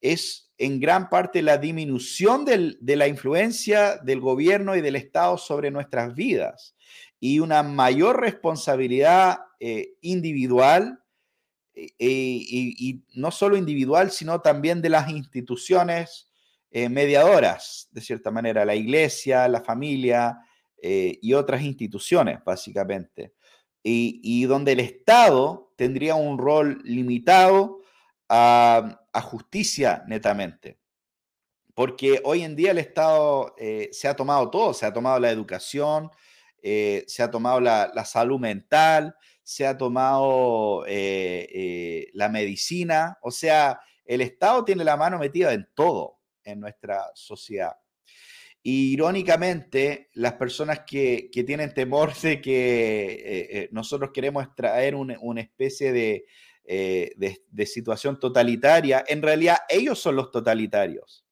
[0.01, 5.71] es en gran parte la disminución de la influencia del gobierno y del Estado sobre
[5.71, 6.75] nuestras vidas
[7.19, 11.01] y una mayor responsabilidad eh, individual
[11.73, 16.29] eh, y, no solo individual, sino también de las instituciones
[16.71, 20.39] eh, mediadoras, de cierta manera, la iglesia, la familia
[20.87, 23.33] y otras instituciones, básicamente.
[23.81, 27.79] y donde el Estado tendría un rol limitado
[28.29, 30.79] a, justicia netamente.
[31.73, 35.31] Porque hoy en día el Estado eh, se ha tomado todo, se ha tomado la
[35.31, 36.09] educación,
[36.61, 43.79] eh, se ha tomado la, salud mental, se ha tomado eh, la medicina, o sea,
[44.05, 47.75] el Estado tiene la mano metida en todo en nuestra sociedad.
[48.63, 56.25] irónicamente, las personas que, tienen temor de que nosotros queremos traer una especie de,
[56.67, 61.23] eh, de, situación totalitaria, en realidad ellos son los totalitarios.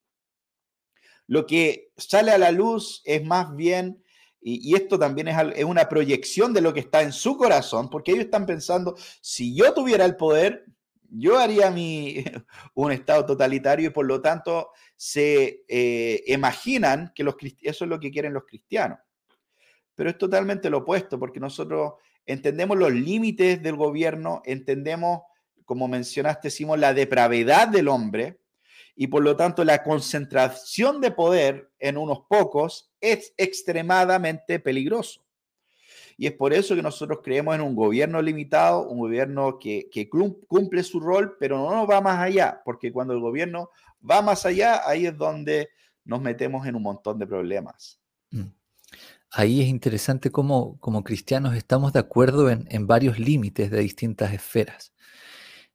[1.26, 4.04] Lo que sale a la luz es más bien,
[4.40, 8.26] y, esto también es, una proyección de lo que está en su corazón, porque ellos
[8.26, 10.66] están pensando, si yo tuviera el poder,
[11.10, 12.24] yo haría mi,
[12.76, 18.00] un Estado totalitario y por lo tanto se eh, imaginan que los, eso es lo
[18.00, 19.00] que quieren los cristianos.
[19.96, 21.94] Pero es totalmente lo opuesto, porque nosotros
[22.26, 25.22] entendemos los límites del gobierno, entendemos,
[25.66, 28.40] como mencionaste, Simón, la depravedad del hombre
[28.96, 35.24] y por lo tanto la concentración de poder en unos pocos es extremadamente peligroso.
[36.16, 39.90] Y es por eso que nosotros creemos en un gobierno limitado, un gobierno que,
[40.48, 43.72] cumple su rol, pero no va más allá, porque cuando el gobierno
[44.08, 45.70] va más allá, ahí es donde
[46.06, 48.03] nos metemos en un montón de problemas.
[49.36, 54.94] Ahí es interesante cómo como cristianos estamos de acuerdo en, varios límites de distintas esferas.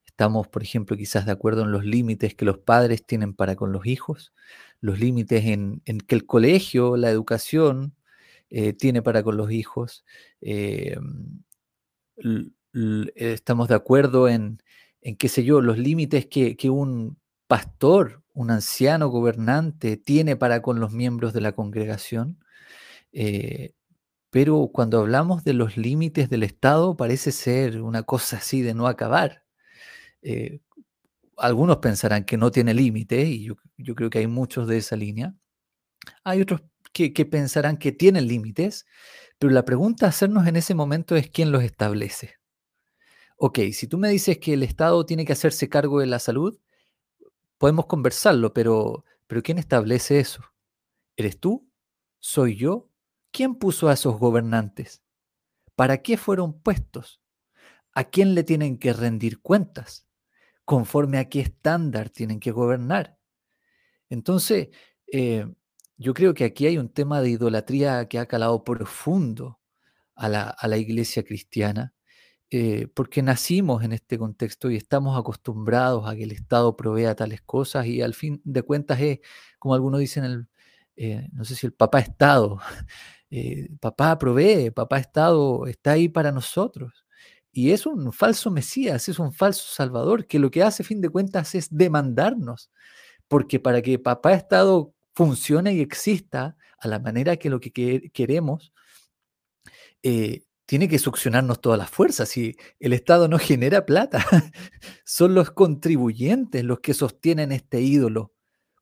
[0.07, 3.73] Estamos, por ejemplo, quizás de acuerdo en los límites que los padres tienen para con
[3.73, 4.33] los hijos,
[4.81, 7.97] los límites en, que el colegio, la educación
[8.49, 10.05] eh, tiene para con los hijos.
[10.41, 10.97] Eh,
[13.17, 14.63] estamos de acuerdo en,
[15.01, 20.63] en, qué sé yo, los límites que, que un pastor, un anciano gobernante tiene para
[20.63, 22.39] con los miembros de la congregación.
[23.13, 23.73] Eh,
[24.31, 28.87] pero cuando hablamos de los límites del Estado parece ser una cosa así de no
[28.87, 29.45] acabar.
[30.23, 30.61] Eh,
[31.39, 35.35] algunos pensarán que no tiene límite, y yo, creo que hay muchos de esa línea.
[36.25, 38.87] Hay otros que, pensarán que tienen límites,
[39.39, 42.37] pero la pregunta a hacernos en ese momento es quién los establece.
[43.37, 46.59] Ok, si tú me dices que el Estado tiene que hacerse cargo de la salud,
[47.59, 50.43] podemos conversarlo, pero, pero ¿quién establece eso?
[51.17, 51.69] ¿Eres tú?
[52.19, 52.88] ¿Soy yo?
[53.39, 55.05] ¿Quién puso a esos gobernantes?
[55.77, 57.21] ¿Para qué fueron puestos?
[57.95, 60.09] ¿A quién le tienen que rendir cuentas?
[60.65, 63.17] ¿Conforme a qué estándar tienen que gobernar?
[64.09, 64.71] Entonces,
[65.13, 65.47] eh,
[65.97, 69.61] yo creo que aquí hay un tema de idolatría que ha calado profundo
[70.17, 71.95] a la, iglesia cristiana,
[72.51, 77.41] eh, porque nacimos en este contexto y estamos acostumbrados a que el Estado provea tales
[77.43, 79.21] cosas y al fin de cuentas es,
[79.61, 80.49] como algunos dicen,
[80.97, 82.59] eh, no sé si el papá Estado,
[83.81, 87.05] papá provee, papá Estado está ahí para nosotros.
[87.53, 91.01] Y es un falso Mesías, es un falso Salvador, que lo que hace, a fin
[91.01, 92.71] de cuentas, es demandarnos.
[93.27, 98.73] Porque para que papá Estado funcione y exista a la manera que lo que queremos,
[100.03, 102.29] eh, tiene que succionarnos todas las fuerzas.
[102.29, 104.25] Si el Estado no genera plata,
[105.05, 108.33] son los contribuyentes los que sostienen este ídolo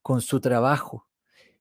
[0.03, 1.09] con su trabajo.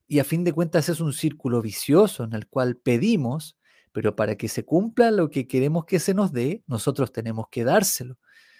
[0.08, 3.56] Y a fin de cuentas es un círculo vicioso en el cual pedimos,
[3.92, 7.64] pero para que se cumpla lo que queremos que se nos dé, nosotros tenemos que
[7.64, 8.18] dárselo.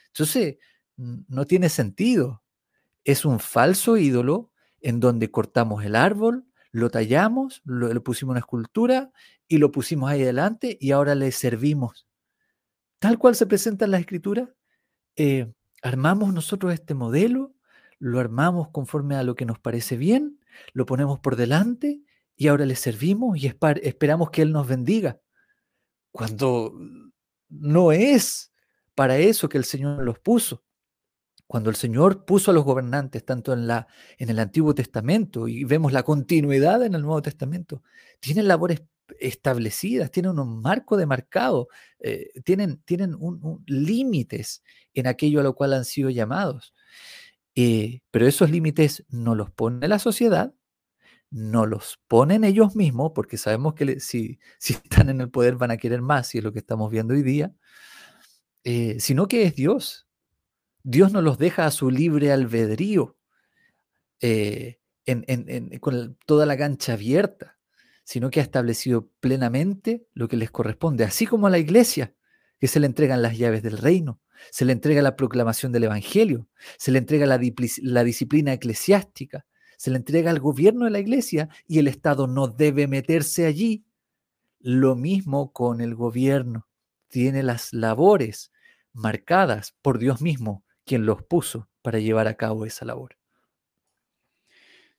[0.09, 0.57] Entonces,
[0.97, 2.43] no tiene sentido
[3.07, 9.13] es un falso ídolo en donde cortamos el árbol, lo tallamos, le pusimos una escultura
[9.49, 12.09] y lo pusimos ahí adelante y ahora le servimos.
[12.99, 14.53] Tal cual se presenta en la escritura,
[15.15, 17.55] eh, armamos nosotros este modelo,
[18.01, 20.41] lo armamos conforme a lo que nos parece bien,
[20.73, 22.01] lo ponemos por delante
[22.37, 25.21] y ahora le servimos y esperamos que Él nos bendiga.
[26.11, 26.75] Cuando
[27.49, 28.53] no es
[28.95, 30.65] para eso que el Señor los puso.
[31.47, 33.87] Cuando el Señor puso a los gobernantes, tanto en, la,
[34.19, 37.83] en el Antiguo Testamento y vemos la continuidad en el Nuevo Testamento,
[38.19, 38.83] tienen labores
[39.21, 41.69] establecidas, tienen un marco demarcado,
[42.01, 44.63] eh, tienen, tienen un, límites
[44.95, 46.75] en aquello a lo cual han sido llamados.
[47.59, 50.55] Eh, pero esos límites no los pone la sociedad,
[51.31, 55.79] no los ponen ellos mismos, porque sabemos que si, están en el poder van a
[55.79, 57.55] querer más, y es lo que estamos viendo hoy día,
[58.65, 60.07] eh, sino que es Dios.
[60.83, 63.17] Dios no los deja a su libre albedrío,
[64.21, 64.79] eh,
[65.81, 67.59] con toda la cancha abierta,
[68.05, 72.15] sino que ha establecido plenamente lo que les corresponde, así como a la iglesia,
[72.61, 74.21] que se le entregan las llaves del reino,
[74.51, 77.39] se le entrega la proclamación del Evangelio, se le entrega la,
[78.05, 82.87] disciplina eclesiástica, se le entrega al gobierno de la iglesia y el Estado no debe
[82.87, 83.85] meterse allí.
[84.61, 86.67] Lo mismo con el gobierno,
[87.09, 88.53] tiene las labores
[88.93, 93.17] marcadas por Dios mismo quien los puso para llevar a cabo esa labor.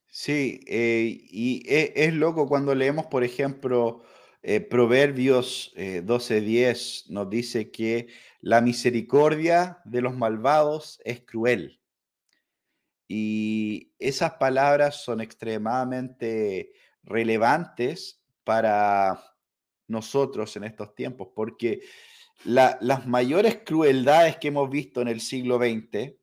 [0.09, 4.01] Sí, eh, y e, es, loco cuando leemos, por ejemplo,
[4.41, 8.07] eh, Proverbios 12:10, eh, nos dice que
[8.41, 11.81] la misericordia de los malvados es cruel.
[13.07, 16.73] Y esas palabras son extremadamente
[17.03, 19.23] relevantes para
[19.87, 21.81] nosotros en estos tiempos, porque
[22.43, 26.13] las mayores crueldades que hemos visto en el siglo XX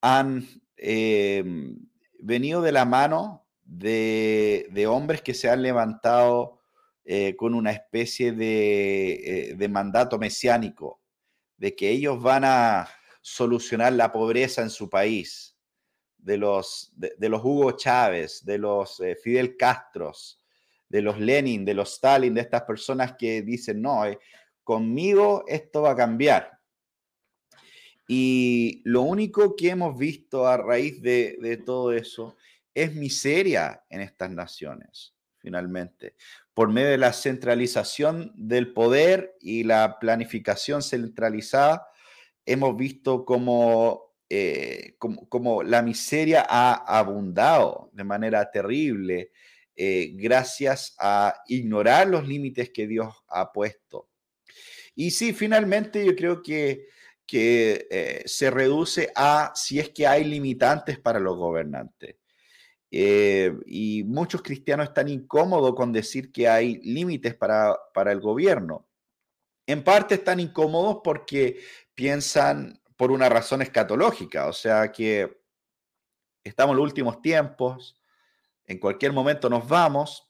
[0.00, 1.76] han em,
[2.18, 6.60] venido de la mano de, hombres que se han levantado
[7.04, 11.00] eh, con una especie eh, de, mandato mesiánico,
[11.58, 12.88] de que ellos van a
[13.20, 15.56] solucionar la pobreza en su país,
[16.16, 20.40] de los, de, los Hugo Chávez, de los eh, Fidel Castros,
[20.88, 24.02] de los Lenin, de los Stalin, de estas personas que dicen, no,
[24.64, 26.58] conmigo esto va a cambiar.
[28.08, 32.36] Y lo único que hemos visto a raíz de, todo eso
[32.74, 36.14] es miseria en estas naciones, finalmente,
[36.58, 41.86] por medio de la centralización del poder y la planificación centralizada,
[42.44, 44.96] hemos visto como, eh,
[45.64, 49.30] la miseria ha abundado de manera terrible
[49.76, 54.08] eh, gracias a ignorar los límites que Dios ha puesto.
[54.96, 56.88] Y sí, finalmente yo creo que,
[57.24, 62.16] que eh, se reduce a si es que hay limitantes para los gobernantes.
[62.90, 68.88] Eh, y muchos cristianos están incómodos con decir que hay límites para, para el gobierno.
[69.66, 71.60] En parte están incómodos porque
[71.94, 75.42] piensan por una razón escatológica, o sea que
[76.42, 78.00] estamos en los últimos tiempos,
[78.66, 80.28] en cualquier momento nos vamos,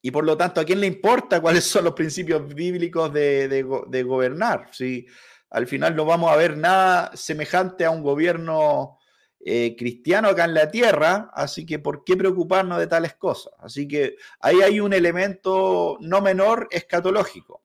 [0.00, 4.68] y por lo tanto, ¿a quién le importa cuáles son los principios bíblicos de, gobernar?
[4.72, 5.06] Si
[5.50, 8.97] al final no vamos a ver nada semejante a un gobierno
[9.40, 13.52] eh, cristiano acá en la tierra, así que ¿por qué preocuparnos de tales cosas?
[13.58, 17.62] Así que ahí hay un elemento no menor escatológico.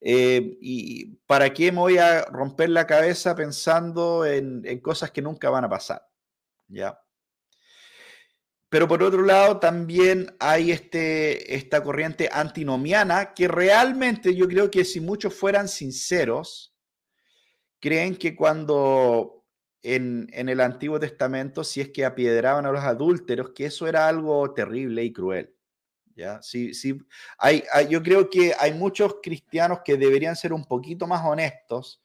[0.00, 5.22] Eh, ¿Y para qué me voy a romper la cabeza pensando en, en cosas que
[5.22, 6.06] nunca van a pasar?
[6.68, 7.00] ¿Ya?
[8.68, 14.84] pero por otro lado también hay este, esta corriente antinomiana que realmente yo creo que
[14.84, 16.74] si muchos fueran sinceros,
[17.80, 19.35] creen que cuando
[19.86, 24.52] en, el Antiguo Testamento, si es que apiedraban a los adúlteros, que eso era algo
[24.52, 25.54] terrible y cruel.
[26.16, 26.42] ¿ya?
[26.42, 26.98] Sí, sí,
[27.38, 32.02] hay, yo creo que hay muchos cristianos que deberían ser un poquito más honestos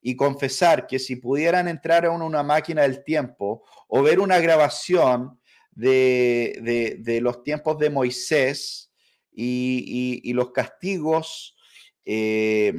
[0.00, 5.40] y confesar que si pudieran entrar a una máquina del tiempo o ver una grabación
[5.72, 8.92] de, los tiempos de Moisés
[9.32, 11.56] y, los castigos
[12.04, 12.74] eh,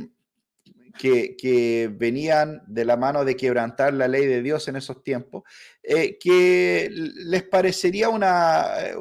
[0.98, 5.43] que, venían de la mano de quebrantar la ley de Dios en esos tiempos,
[5.84, 8.96] eh, que les parecería una, eh,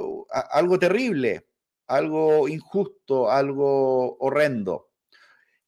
[0.50, 1.46] algo terrible,
[1.86, 4.90] algo injusto, algo horrendo,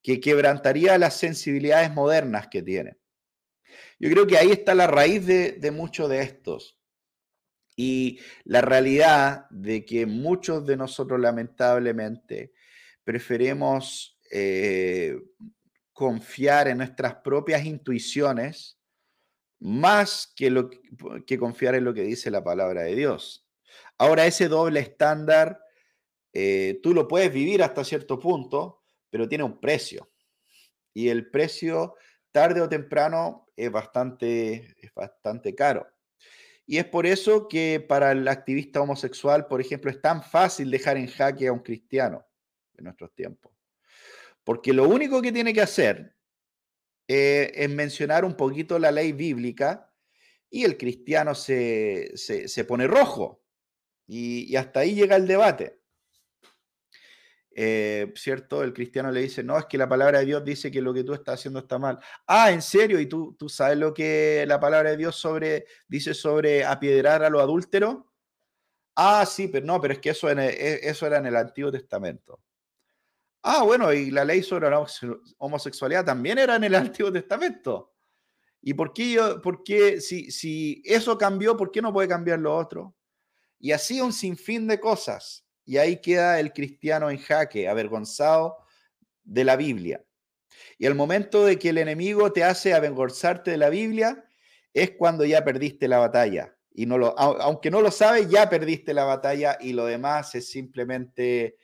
[0.03, 2.99] que quebrantaría las sensibilidades modernas que tienen.
[3.99, 6.79] Yo creo que ahí está la raíz de, muchos de estos.
[7.77, 12.53] Y la realidad de que muchos de nosotros lamentablemente
[13.05, 15.18] preferimos eh,
[15.97, 18.78] confiar en nuestras propias intuiciones
[19.61, 20.68] más que,
[21.26, 23.49] que confiar en lo que dice la palabra de Dios.
[23.97, 25.59] Ahora, ese doble estándar,
[26.34, 30.11] eh, tú lo puedes vivir hasta cierto punto, pero tiene un precio.
[30.92, 31.94] Y el precio,
[32.30, 35.86] tarde o temprano, es bastante, es bastante caro.
[36.66, 40.99] Y es por eso que para el activista homosexual, por ejemplo, es tan fácil dejar
[40.99, 42.22] en jaque a un cristiano
[42.76, 43.55] en nuestros tiempos.
[44.47, 46.14] Porque lo único que tiene que hacer
[47.09, 49.92] eh, es mencionar un poquito la ley bíblica
[50.49, 52.14] y el cristiano se,
[52.68, 53.42] pone rojo.
[54.07, 55.80] Y, hasta ahí llega el debate.
[57.57, 58.62] Eh, ¿Cierto?
[58.62, 61.03] El cristiano le dice, no, es que la palabra de Dios dice que lo que
[61.03, 61.99] tú estás haciendo está mal.
[62.28, 63.01] Ah, ¿en serio?
[63.01, 67.30] ¿Y tú, tú sabes lo que la palabra de Dios sobre, dice sobre apiedrar a
[67.30, 67.97] los adúlteros?
[68.94, 72.40] Ah, sí, pero no, pero es que eso, e, eso era en el Antiguo Testamento.
[73.49, 74.84] Ah, bueno, y la ley sobre la
[75.38, 77.94] homosexualidad también era en el Antiguo Testamento.
[78.61, 82.40] ¿Y por qué, yo, por qué si, si eso cambió, por qué no puede cambiar
[82.40, 82.97] lo otro?
[83.61, 85.47] Y así un sinfín de cosas.
[85.64, 88.57] Y ahí queda el cristiano en jaque, avergonzado
[89.22, 90.05] de la Biblia.
[90.76, 94.24] Y el momento de que el enemigo te hace avergonzarte de la Biblia
[94.74, 96.53] es cuando ya perdiste la batalla.
[96.74, 100.51] Y no lo, aunque no lo sabes, ya perdiste la batalla y lo demás es
[100.51, 101.59] simplemente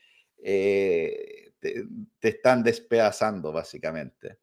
[0.45, 1.32] eh,
[1.63, 1.87] te,
[2.21, 4.39] están despedazando, básicamente.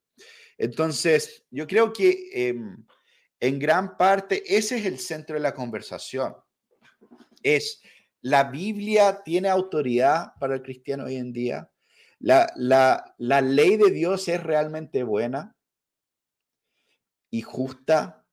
[0.58, 2.86] Entonces, yo creo que em,
[3.40, 6.36] en gran parte ese es el centro de la conversación.
[7.44, 7.82] Es,
[8.22, 11.70] ¿la Biblia tiene autoridad para el cristiano hoy en día?
[12.20, 15.56] ¿La, la, ley de Dios es realmente buena
[17.30, 18.26] y justa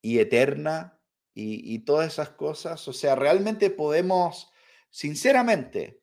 [0.00, 0.98] y eterna
[1.34, 2.86] y, todas esas cosas?
[2.88, 4.50] O sea, realmente podemos,
[4.88, 6.00] sinceramente,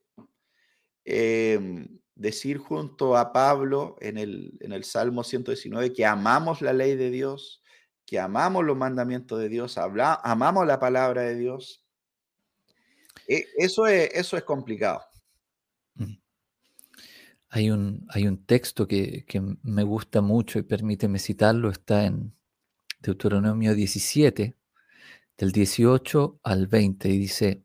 [1.05, 1.87] eh,
[2.17, 7.11] decir junto a Pablo en el, en el Salmo 119 que amamos la ley de
[7.11, 7.61] Dios,
[8.05, 11.85] que amamos los mandamientos de Dios, amamos la palabra de Dios.
[13.27, 15.01] E, eso es, eso es complicado.
[15.95, 16.13] Mm.
[17.49, 22.33] Hay un, hay un texto que, que, me gusta mucho y permíteme citarlo, está en
[22.99, 24.55] Deuteronomio 17,
[25.37, 27.63] del 18 al 20, y dice,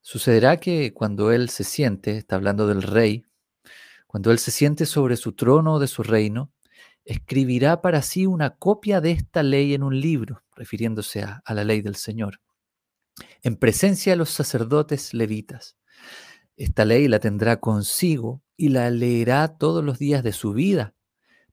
[0.00, 3.26] sucederá que cuando él se siente, está hablando del rey,
[4.16, 6.50] cuando él se siente sobre su trono de su reino,
[7.04, 11.82] escribirá para sí una copia de esta ley en un libro, refiriéndose a, la ley
[11.82, 12.40] del Señor,
[13.42, 15.76] en presencia de los sacerdotes levitas.
[16.56, 20.94] Esta ley la tendrá consigo y la leerá todos los días de su vida,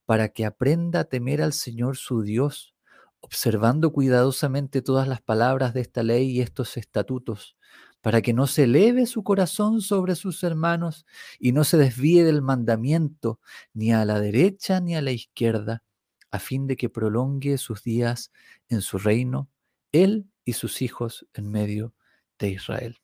[0.06, 2.78] para que aprenda a temer al Señor su Dios,
[3.20, 7.58] observando cuidadosamente todas las palabras de esta ley y estos estatutos,
[8.04, 11.06] para que no se eleve su corazón sobre sus hermanos
[11.40, 13.40] y no se desvíe del mandamiento
[13.74, 15.84] ni a la derecha ni a la izquierda,
[16.30, 18.34] a fin de que prolongue sus días
[18.68, 19.50] en su reino,
[19.94, 21.94] él y sus hijos en medio
[22.40, 22.98] de Israel.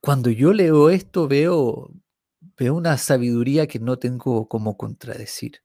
[0.00, 1.92] Cuando yo leo esto veo,
[2.56, 5.62] veo una sabiduría que no tengo como contradecir.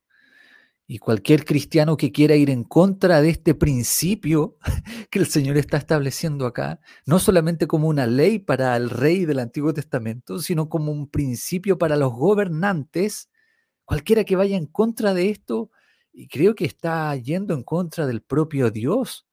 [0.90, 4.56] Y cualquier cristiano que quiera ir en contra de este principio
[5.10, 9.40] que el Señor está estableciendo acá, no solamente como una ley para el rey del
[9.40, 13.28] Antiguo Testamento, sino como un principio para los gobernantes,
[13.84, 15.70] cualquiera que vaya en contra de esto,
[16.10, 19.26] y creo que está yendo en contra del propio Dios,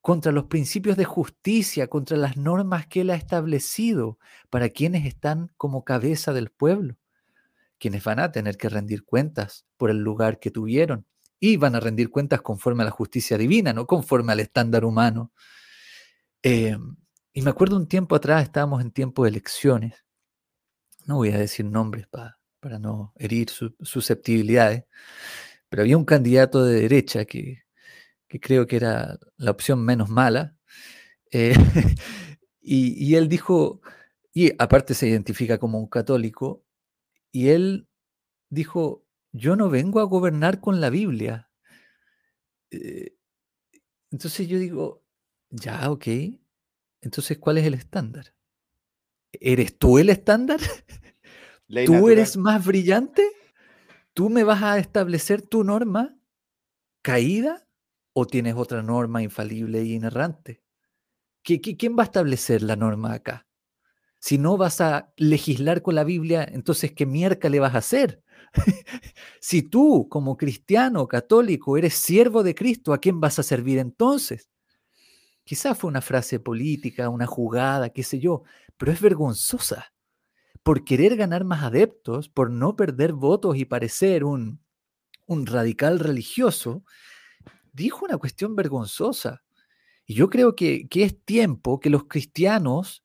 [0.00, 4.18] contra los principios de justicia, contra las normas que Él ha establecido
[4.50, 6.96] para quienes están como cabeza del pueblo
[7.82, 11.04] quienes van a tener que rendir cuentas por el lugar que tuvieron
[11.40, 15.32] y van a rendir cuentas conforme a la justicia divina, no conforme al estándar humano.
[16.44, 16.76] Eh,
[17.32, 20.04] Y me acuerdo un tiempo atrás, estábamos en tiempo de elecciones,
[21.06, 23.48] no voy a decir nombres para no herir
[23.80, 24.84] susceptibilidades,
[25.68, 27.62] pero había un candidato de derecha que,
[28.28, 30.56] creo que era la opción menos mala,
[31.32, 31.54] eh,
[32.60, 33.80] y, y él dijo,
[34.34, 36.61] y aparte se identifica como un católico,
[37.32, 37.88] y él
[38.50, 41.50] dijo, yo no vengo a gobernar con la Biblia.
[42.70, 43.16] Eh,
[44.10, 45.02] entonces yo digo,
[45.50, 46.06] ya, ok.
[47.00, 48.34] Entonces, ¿cuál es el estándar?
[49.32, 50.60] ¿Eres tú el estándar?
[51.86, 53.26] ¿Tú eres más brillante?
[54.12, 56.18] ¿Tú me vas a establecer tu norma
[57.00, 57.66] caída
[58.12, 60.62] o tienes otra norma infalible e inerrante?
[61.42, 63.46] quién va a establecer la norma acá?
[64.22, 68.22] Si no vas a legislar con la Biblia, entonces ¿qué mierda le vas a hacer?
[69.40, 74.48] si tú, como cristiano católico, eres siervo de Cristo, ¿a quién vas a servir entonces?
[75.42, 78.44] Quizás fue una frase política, una jugada, qué sé yo,
[78.76, 79.92] pero es vergonzosa.
[80.62, 84.60] Por querer ganar más adeptos, por no perder votos y parecer un,
[85.26, 86.84] un radical religioso,
[87.72, 89.42] dijo una cuestión vergonzosa.
[90.06, 93.02] Y yo creo que, que es tiempo que los cristianos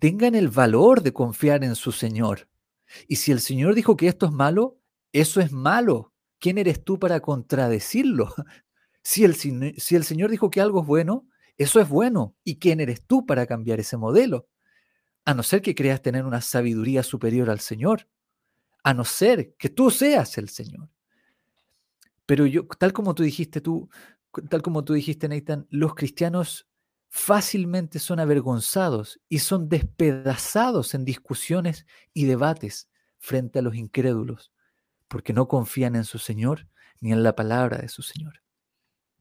[0.00, 2.48] tengan el valor de confiar en su Señor.
[3.06, 4.78] Y si el Señor dijo que esto es malo,
[5.12, 6.12] eso es malo.
[6.40, 8.34] ¿Quién eres tú para contradecirlo?
[9.02, 11.26] Si el, si el Señor dijo que algo es bueno,
[11.56, 12.36] eso es bueno.
[12.44, 14.46] ¿Y quién eres tú para cambiar ese modelo?
[15.24, 18.08] A no ser que creas tener una sabiduría superior al Señor.
[18.84, 20.90] A no ser que tú seas el Señor.
[22.26, 23.88] Pero yo, tal como tú dijiste tú,
[24.50, 26.69] tal como tú dijiste, Nathan, los cristianos
[27.10, 31.84] fácilmente son avergonzados y son despedazados en discusiones
[32.14, 32.88] y debates
[33.18, 34.52] frente a los incrédulos
[35.08, 36.68] porque no confían en su Señor
[37.00, 38.42] ni en la palabra de su Señor.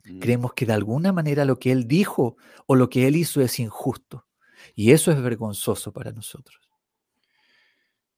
[0.05, 0.19] Mm.
[0.19, 2.37] Creemos que de alguna manera lo que Él dijo
[2.67, 4.27] o lo que Él hizo es injusto.
[4.75, 6.69] Y eso es vergonzoso para nosotros.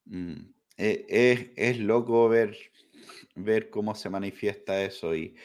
[0.04, 0.52] Mm.
[0.78, 2.58] E, es, loco ver,
[3.36, 5.36] ver cómo se manifiesta eso y,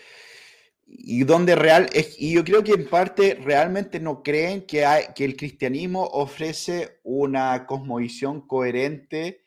[0.87, 6.05] y real y yo creo que en parte realmente no creen que, que el cristianismo
[6.05, 9.43] ofrece una cosmovisión coherente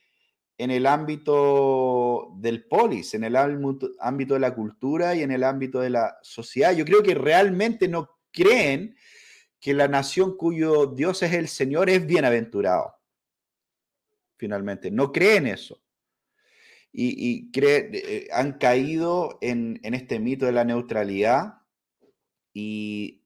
[0.57, 5.79] en el ámbito del polis, en el ámbito de la cultura y en el ámbito
[5.79, 6.75] de la sociedad.
[6.75, 8.97] Yo creo que realmente no creen
[9.61, 12.93] que la nación cuyo Dios es el Señor es bienaventurado.
[14.35, 15.81] Finalmente, no creen eso.
[16.91, 21.61] Y, eh, han caído en, este mito de la neutralidad
[22.53, 23.23] y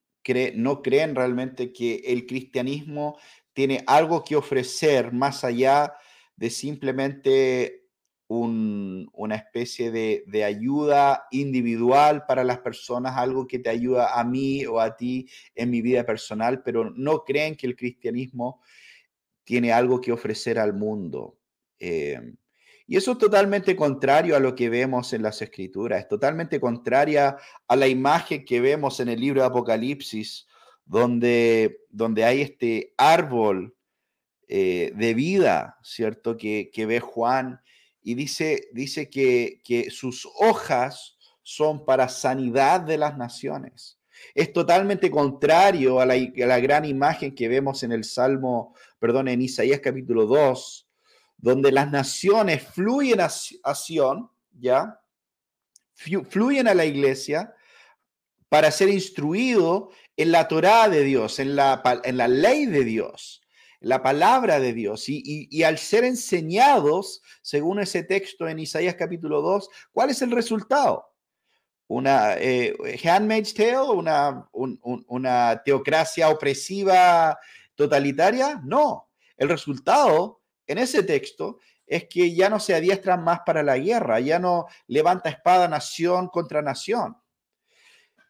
[0.56, 3.18] no creen realmente que el cristianismo
[3.54, 5.94] tiene algo que ofrecer más allá
[6.36, 7.84] de simplemente
[8.28, 14.80] una especie de, ayuda individual para las personas, algo que te ayuda a mí o
[14.80, 18.62] a ti en mi vida personal, pero no creen que el cristianismo
[19.44, 21.38] tiene algo que ofrecer al mundo.
[21.80, 22.20] Eh,
[22.86, 27.38] y eso es totalmente contrario a lo que vemos en las escrituras, es totalmente contraria
[27.68, 30.48] a la imagen que vemos en el libro de Apocalipsis,
[30.86, 33.76] donde, donde hay este árbol
[34.48, 36.36] eh, de vida, ¿cierto?
[36.38, 37.62] Que, ve Juan
[38.02, 44.00] y dice, dice que, sus hojas son para sanidad de las naciones.
[44.36, 49.80] Es totalmente contrario a la, gran imagen que vemos en el Salmo, perdón, en Isaías
[49.80, 50.83] capítulo 2,
[51.44, 54.98] donde las naciones fluyen a, Sion, ¿ya?
[55.94, 57.54] Fluyen a la iglesia
[58.48, 63.42] para ser instruido en la Torá de Dios, en la, en la ley de Dios
[63.82, 69.70] la palabra de Dios y, al ser enseñados, según ese texto en Isaías capítulo 2,
[69.92, 71.06] ¿cuál es el resultado?
[71.88, 72.74] ¿Una eh,
[73.04, 73.82] handmaid's tale?
[73.82, 77.38] Una, ¿Una teocracia opresiva
[77.76, 78.62] totalitaria?
[78.64, 79.10] No.
[79.36, 80.43] El resultado
[80.74, 84.68] en ese texto es que ya no se adiestran más para la guerra, ya no
[84.88, 87.16] levanta espada nación contra nación.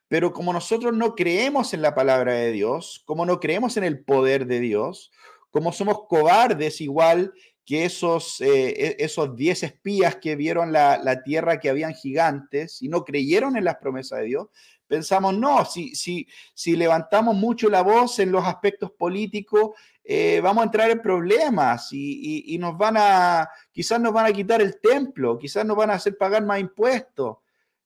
[0.08, 4.04] Pero como nosotros no creemos en la palabra de Dios, como no creemos en el
[4.04, 5.12] poder de Dios,
[5.50, 7.34] como somos cobardes igual
[7.66, 12.90] que esos, eh, e, esos diez espías que vieron la, tierra que habían gigantes y
[12.90, 14.48] no creyeron en las promesas de Dios,
[14.88, 19.72] pensamos, no, si, si, si levantamos mucho la voz en los aspectos políticos,
[20.04, 24.62] eh, vamos a entrar en problemas y, nos van a, quizás nos van a quitar
[24.62, 27.38] el templo, quizás nos van a hacer pagar más impuestos.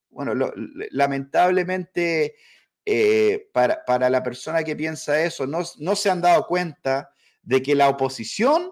[0.09, 0.33] Bueno,
[0.91, 2.35] lamentablemente
[2.85, 7.11] eh, para, para, la persona que piensa eso, no, no se han dado cuenta
[7.43, 8.71] de que la oposición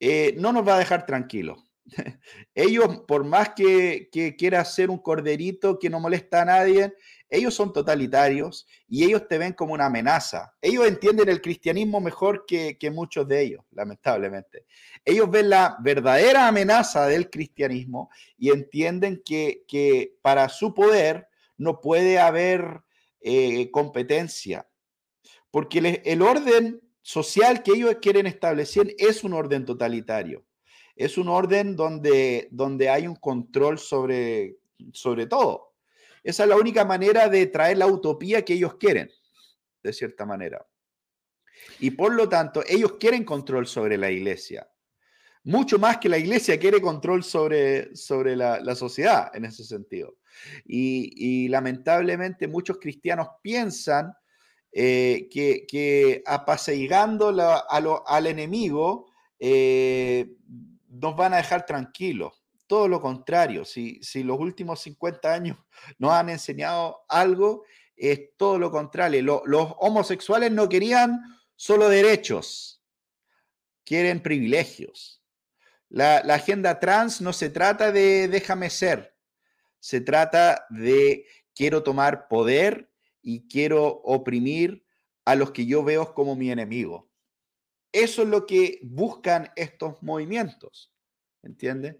[0.00, 1.58] eh, no nos va a dejar tranquilos.
[2.54, 6.94] Ellos, por más que, que quiera ser un corderito que no molesta a nadie,
[7.32, 10.54] ellos son totalitarios y ellos te ven como una amenaza.
[10.60, 14.66] Ellos entienden el cristianismo mejor que, muchos de ellos, lamentablemente.
[15.02, 21.26] Ellos ven la verdadera amenaza del cristianismo y entienden que, para su poder
[21.56, 22.82] no puede haber
[23.22, 24.68] eh, competencia,
[25.50, 30.44] porque el orden social que ellos quieren establecer es un orden totalitario.
[30.96, 34.58] Es un orden donde, donde hay un control sobre,
[34.92, 35.71] sobre todo.
[36.22, 39.10] Esa es la única manera de traer la utopía que ellos quieren,
[39.82, 40.64] de cierta manera.
[41.80, 44.68] Y por lo tanto, ellos quieren control sobre la iglesia.
[45.44, 50.16] Mucho más que la iglesia quiere control sobre, sobre la, sociedad en ese sentido.
[50.64, 54.14] Y, lamentablemente muchos cristianos piensan
[54.70, 57.34] eh, que, que apaseigando
[58.06, 60.36] al enemigo eh,
[60.88, 62.41] nos van a dejar tranquilos
[62.72, 63.66] todo lo contrario.
[63.66, 65.58] Si, si los últimos 50 años
[65.98, 67.64] nos han enseñado algo,
[67.94, 69.42] es todo lo contrario.
[69.44, 71.20] los homosexuales no querían
[71.54, 72.82] solo derechos,
[73.84, 75.22] quieren privilegios.
[75.90, 79.14] La, agenda trans no se trata de déjame ser,
[79.78, 84.86] se trata de quiero tomar poder y quiero oprimir
[85.26, 87.10] a los que yo veo como mi enemigo.
[87.92, 90.90] Eso es lo que buscan estos movimientos,
[91.42, 91.96] ¿entiendes?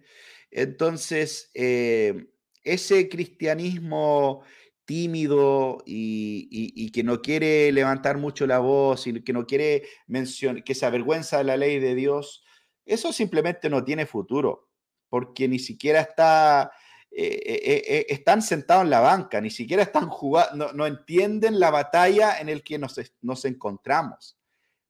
[0.55, 2.27] Entonces, eh,
[2.63, 4.43] ese cristianismo
[4.85, 10.75] tímido y, que no quiere levantar mucho la voz y que no quiere mencionar, que
[10.75, 12.43] se avergüenza de la ley de Dios,
[12.85, 14.69] eso simplemente no tiene futuro,
[15.09, 16.71] porque ni siquiera está,
[17.09, 22.39] eh, eh, están sentados en la banca, ni siquiera están jugando, no, entienden la batalla
[22.39, 24.37] en la que nos, nos encontramos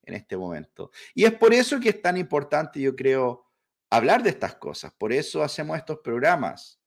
[0.03, 0.91] en este momento.
[1.13, 3.52] Y es por eso que es tan importante, yo creo,
[3.93, 4.91] hablar de estas cosas.
[4.97, 6.79] Por eso hacemos estos programas.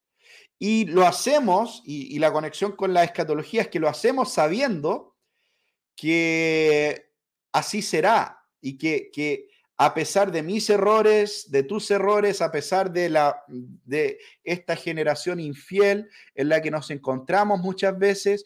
[0.59, 5.15] Y lo hacemos, y, la conexión con la escatología es que lo hacemos sabiendo
[5.95, 7.11] que
[7.53, 9.47] así será y que,
[9.77, 15.39] a pesar de mis errores, de tus errores, a pesar de, la, de esta generación
[15.39, 18.43] infiel en la que nos encontramos muchas veces,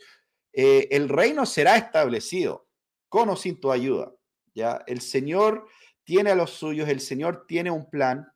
[0.53, 2.67] eh, el reino será establecido
[3.09, 4.13] con o sin tu ayuda.
[4.53, 4.83] ¿ya?
[4.85, 5.65] El Señor
[6.03, 8.27] tiene a los suyos, el Señor tiene un plan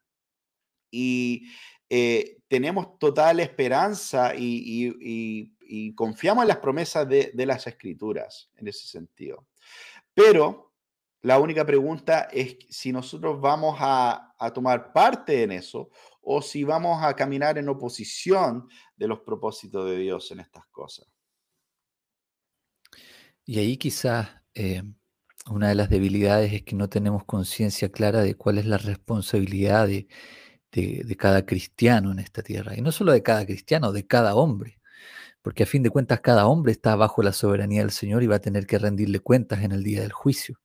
[0.96, 1.50] y
[1.90, 5.52] eh, tenemos total esperanza y,
[5.94, 9.46] confiamos en las promesas de, las escrituras en ese sentido.
[10.14, 10.74] Pero
[11.22, 14.22] la única pregunta es si nosotros vamos a,
[14.54, 15.90] tomar parte en eso
[16.22, 21.08] o si vamos a caminar en oposición de los propósitos de Dios en estas cosas.
[23.44, 24.84] Y ahí quizás eh,
[25.50, 29.88] una de las debilidades es que no tenemos conciencia clara de cuál es la responsabilidad
[29.88, 30.08] de
[30.76, 32.76] de, cada cristiano en esta tierra.
[32.76, 34.80] Y no solo de cada cristiano, de cada hombre.
[35.42, 38.38] Porque a fin de cuentas cada hombre está bajo la soberanía del Señor y va
[38.38, 40.60] a tener que rendirle cuentas en el día del juicio.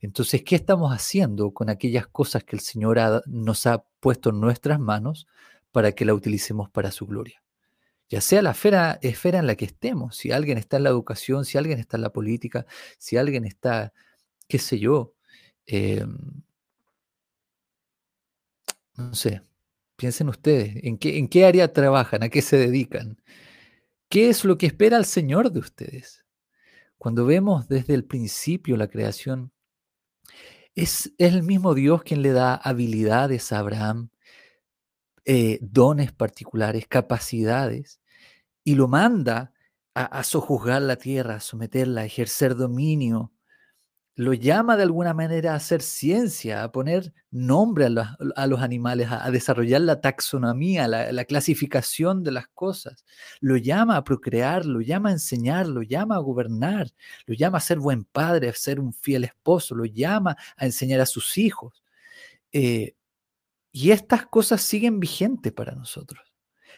[0.00, 4.78] Entonces, ¿qué estamos haciendo con aquellas cosas que el Señor nos ha puesto en nuestras
[4.78, 5.26] manos
[5.72, 7.42] para que la utilicemos para su gloria?
[8.08, 11.44] Ya sea la esfera, esfera en la que estemos, si alguien está en la educación,
[11.44, 12.64] si alguien está en la política,
[12.96, 13.92] si alguien está,
[14.48, 15.14] qué sé yo,
[15.66, 16.06] eh,
[18.98, 19.42] no sé,
[19.96, 22.24] piensen ustedes, ¿en qué, ¿en qué área trabajan?
[22.24, 23.22] ¿A qué se dedican?
[24.08, 26.24] ¿Qué es lo que espera el Señor de ustedes?
[26.98, 29.52] Cuando vemos desde el principio la creación,
[30.74, 34.10] es, el mismo Dios quien le da habilidades a Abraham,
[35.24, 38.00] eh, dones particulares, capacidades,
[38.64, 39.52] y lo manda
[39.94, 43.32] a sojuzgar la tierra, a someterla, a ejercer dominio,
[44.18, 49.30] lo llama de alguna manera a hacer ciencia, a poner nombre a los, animales, a,
[49.30, 53.04] desarrollar la taxonomía, la, clasificación de las cosas.
[53.38, 56.90] Lo llama a procrear, lo llama a enseñar, lo llama a gobernar,
[57.26, 61.00] lo llama a ser buen padre, a ser un fiel esposo, lo llama a enseñar
[61.00, 61.84] a sus hijos.
[62.50, 62.96] Eh,
[63.70, 66.24] y estas cosas siguen vigentes para nosotros.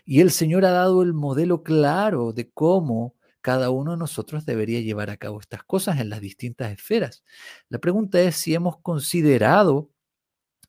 [0.05, 4.81] Y el Señor ha dado el modelo claro de cómo cada uno de nosotros debería
[4.81, 7.25] llevar a cabo estas cosas en las distintas esferas.
[7.69, 9.91] La pregunta es si hemos considerado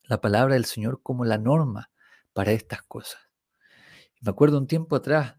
[0.04, 1.90] la palabra del Señor como la norma
[2.32, 3.20] para estas cosas.
[4.20, 5.36] Me acuerdo un tiempo atrás,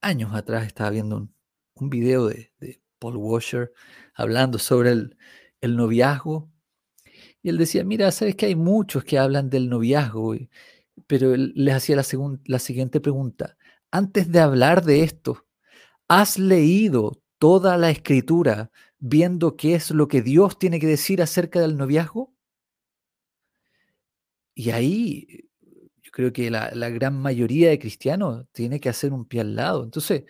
[0.00, 1.28] años atrás, estaba viendo
[1.74, 2.52] un, video de,
[2.98, 3.72] Paul Washer
[4.14, 6.50] hablando sobre el, noviazgo.
[7.42, 10.36] Y él decía, mira, sabes que hay muchos que hablan del noviazgo,
[11.06, 12.04] pero él les hacía la,
[12.44, 13.56] la siguiente pregunta.
[13.90, 15.44] Antes de hablar de esto,
[16.08, 21.60] ¿Has leído toda la escritura viendo qué es lo que Dios tiene que decir acerca
[21.60, 22.32] del noviazgo?
[24.54, 25.48] Y ahí
[26.02, 29.84] yo creo que la, gran mayoría de cristianos tiene que hacer un pie al lado.
[29.84, 30.24] Entonces,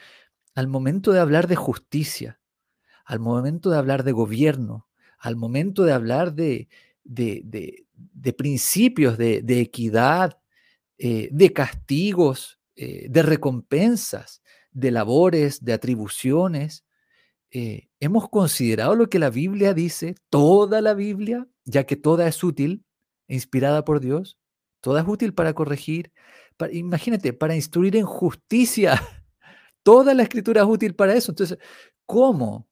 [0.55, 2.41] al momento de hablar de justicia,
[3.05, 6.69] al momento de hablar de gobierno, al momento de hablar de,
[7.05, 7.85] de,
[8.37, 10.39] principios de, equidad,
[10.99, 14.42] eh, de castigos, eh, de recompensas,
[14.73, 16.85] de labores, de atribuciones,
[17.51, 22.43] eh, hemos considerado lo que la Biblia dice, toda la Biblia, ya que toda es
[22.43, 22.85] útil,
[23.29, 24.39] inspirada por Dios,
[24.81, 26.13] toda es útil para corregir,
[26.73, 29.01] imagínate, para instruir en justicia.
[29.85, 31.33] Toda la escritura es útil para eso.
[31.33, 31.59] Entonces,
[32.07, 32.69] ¿cómo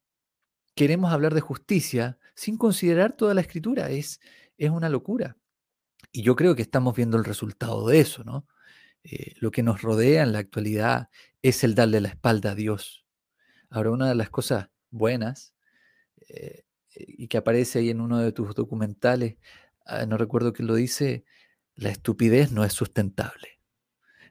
[0.76, 3.90] queremos hablar de justicia sin considerar toda la escritura?
[3.90, 4.20] Es,
[4.56, 5.36] es una locura.
[6.12, 8.46] Y yo creo que estamos viendo el resultado de eso, ¿no?
[9.04, 11.08] Eh, lo que nos rodea en la actualidad
[11.42, 13.06] es el darle la espalda a Dios.
[13.70, 15.54] Ahora, una de las cosas buenas
[16.28, 19.36] eh, y que aparece ahí en uno de tus documentales,
[19.86, 21.24] ah, no recuerdo quién lo dice,
[21.74, 23.60] la estupidez no es sustentable,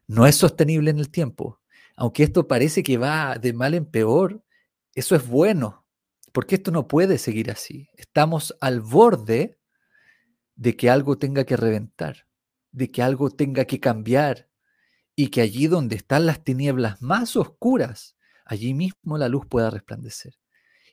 [0.07, 1.61] no es sostenible en el tiempo.
[1.95, 4.43] Aunque esto parece que va de mal en peor,
[4.93, 5.85] eso es bueno,
[6.31, 7.89] porque esto no puede seguir así.
[7.95, 9.57] Estamos al borde
[10.55, 12.27] de que algo tenga que reventar,
[12.71, 14.48] de que algo tenga que cambiar,
[15.19, 18.15] y que allí donde están las tinieblas más oscuras,
[18.45, 20.39] allí mismo la luz pueda resplandecer.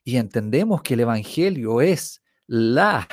[0.02, 3.06] Y entendemos que el Evangelio es la,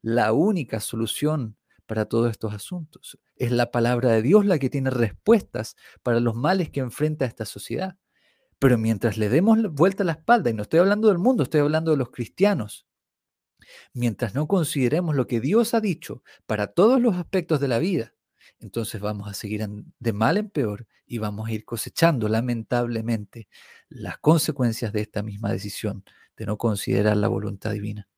[0.00, 3.18] la única solución para todos estos asuntos.
[3.36, 7.44] Es la palabra de Dios la que tiene respuestas para los males que enfrenta esta
[7.44, 7.98] sociedad.
[8.58, 11.60] Pero mientras le demos vuelta a la espalda, y no estoy hablando del mundo, estoy
[11.60, 12.86] hablando de los cristianos,
[13.92, 18.14] mientras no consideremos lo que Dios ha dicho para todos los aspectos de la vida,
[18.60, 19.66] entonces vamos a seguir
[19.98, 23.48] de mal en peor y vamos a ir cosechando lamentablemente
[23.88, 26.04] las consecuencias de esta misma decisión
[26.36, 28.08] de no considerar la voluntad divina.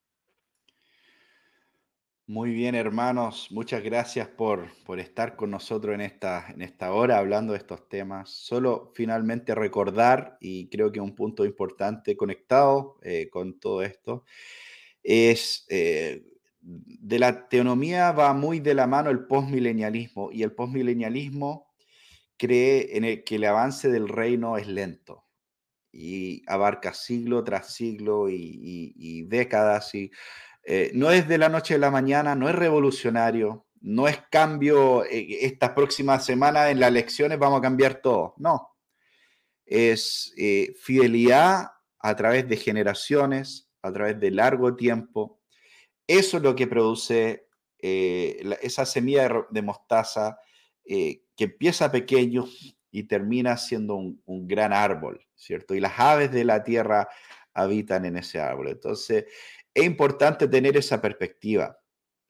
[2.26, 7.18] Muy bien, hermanos, muchas gracias por, por estar con nosotros en esta, en esta hora
[7.18, 8.30] hablando de estos temas.
[8.30, 14.24] Solo finalmente recordar, y creo que un punto importante conectado eh, con todo esto,
[15.02, 16.24] es eh,
[16.64, 21.68] de la teonomía va muy de la mano el postmilenialismo y el postmilenialismo
[22.38, 25.26] cree en que el avance del reino es lento
[25.92, 30.10] y abarca siglo tras siglo y, décadas y
[30.64, 35.04] eh, no es de la noche a la mañana, no es revolucionario, no es cambio,
[35.04, 38.70] eh, esta próxima semana en las elecciones vamos a cambiar todo, no.
[39.66, 45.42] Es eh, fidelidad a través de generaciones, a través de largo tiempo,
[46.06, 47.48] eso es lo que produce
[47.78, 50.38] eh, esa semilla de, mostaza
[50.84, 52.46] eh, que empieza pequeño
[52.90, 55.74] y termina siendo un, gran árbol, ¿cierto?
[55.74, 57.08] Y las aves de la tierra
[57.52, 58.68] habitan en ese árbol.
[58.68, 59.24] Entonces,
[59.72, 61.78] es importante tener esa perspectiva,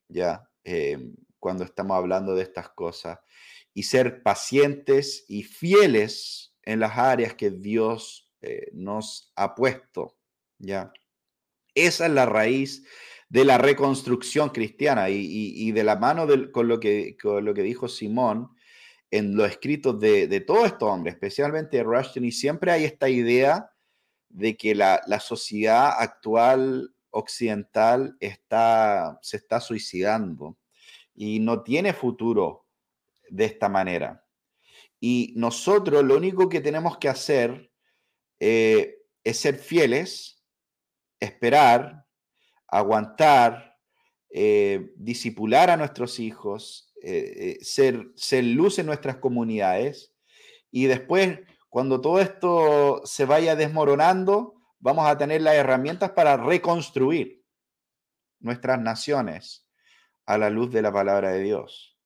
[0.09, 0.49] ¿ya?
[0.65, 0.99] Eh,
[1.39, 3.19] cuando estamos hablando de estas cosas
[3.75, 8.23] y ser pacientes y fieles en las áreas que Dios
[8.73, 10.19] nos ha puesto,
[10.59, 10.93] ¿ya?
[11.75, 12.85] Esa es la raíz
[13.35, 18.55] de la reconstrucción cristiana y, de la mano con, lo que, lo que dijo Simón
[19.11, 23.09] en los escritos de, de todos estos hombres, especialmente de Rushton, y siempre hay esta
[23.09, 23.73] idea
[24.29, 30.57] de que la, sociedad actual occidental está, se está suicidando
[31.13, 32.69] y no tiene futuro
[33.31, 34.25] de esta manera.
[35.01, 37.69] Y nosotros lo único que tenemos que hacer
[38.39, 40.41] eh, es ser fieles,
[41.19, 42.04] esperar,
[42.75, 43.79] aguantar,
[44.31, 50.13] eh, disipular a nuestros hijos, eh, eh, ser, ser luz en nuestras comunidades
[50.73, 57.45] y después, cuando todo esto se vaya desmoronando, vamos a tener las herramientas para reconstruir
[58.41, 59.69] nuestras naciones
[60.27, 61.97] a la luz de la palabra de Dios.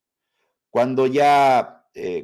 [0.69, 1.75] Cuando ya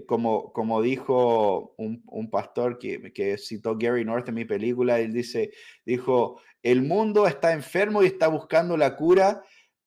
[0.06, 5.52] como, como dijo un, pastor que, que, citó Gary North en mi película, él dice,
[5.84, 9.44] dijo, el mundo está enfermo y está buscando la cura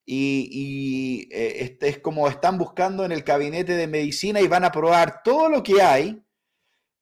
[0.07, 4.71] y, eh, este es como están buscando en el gabinete de medicina y van a
[4.71, 6.23] probar todo lo que hay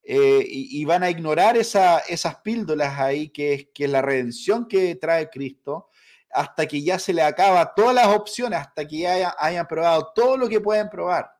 [0.02, 4.94] eh, y, van a ignorar esas píldoras ahí que es, que es la redención que
[4.94, 5.90] trae Cristo
[6.30, 10.38] hasta que ya se le acaba todas las opciones, hasta que ya hayan probado todo
[10.38, 11.30] lo que pueden probar.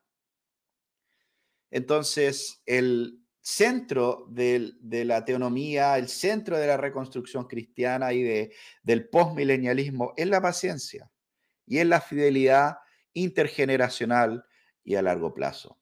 [1.70, 4.74] Entonces, el, centro de,
[5.04, 11.12] la teonomía, el centro de la reconstrucción cristiana y de, del postmilenialismo es la paciencia
[11.64, 12.78] y es la fidelidad
[13.12, 14.44] intergeneracional
[14.82, 15.78] y a largo plazo.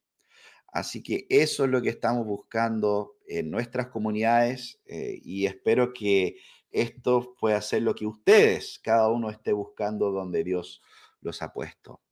[0.74, 6.36] Así que eso es lo que estamos buscando en nuestras comunidades eh, y espero que
[6.70, 10.82] esto pueda ser lo que ustedes, cada uno esté buscando donde Dios
[11.22, 12.03] los ha puesto.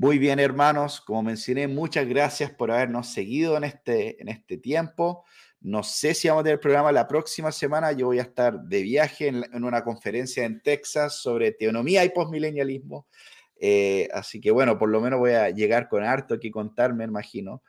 [0.00, 1.00] Muy bien, hermanos.
[1.00, 5.24] Como mencioné, muchas gracias por habernos seguido en este, en este tiempo.
[5.60, 7.90] No sé si vamos a tener programa la próxima semana.
[7.90, 13.08] Yo voy a estar de viaje en, una conferencia en Texas sobre teonomía y postmilenialismo.
[13.60, 17.02] Eh, así que bueno, por lo menos voy a llegar con harto que contar, me
[17.02, 17.64] imagino.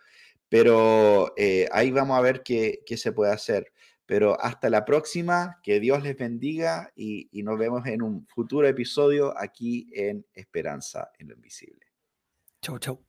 [0.49, 3.73] Pero eh, ahí vamos a ver qué, qué, se puede hacer.
[4.05, 8.67] Pero hasta la próxima, que Dios les bendiga y, y nos vemos en un futuro
[8.67, 11.88] episodio aquí en Esperanza en lo Invisible.
[12.61, 13.08] Chau, chau.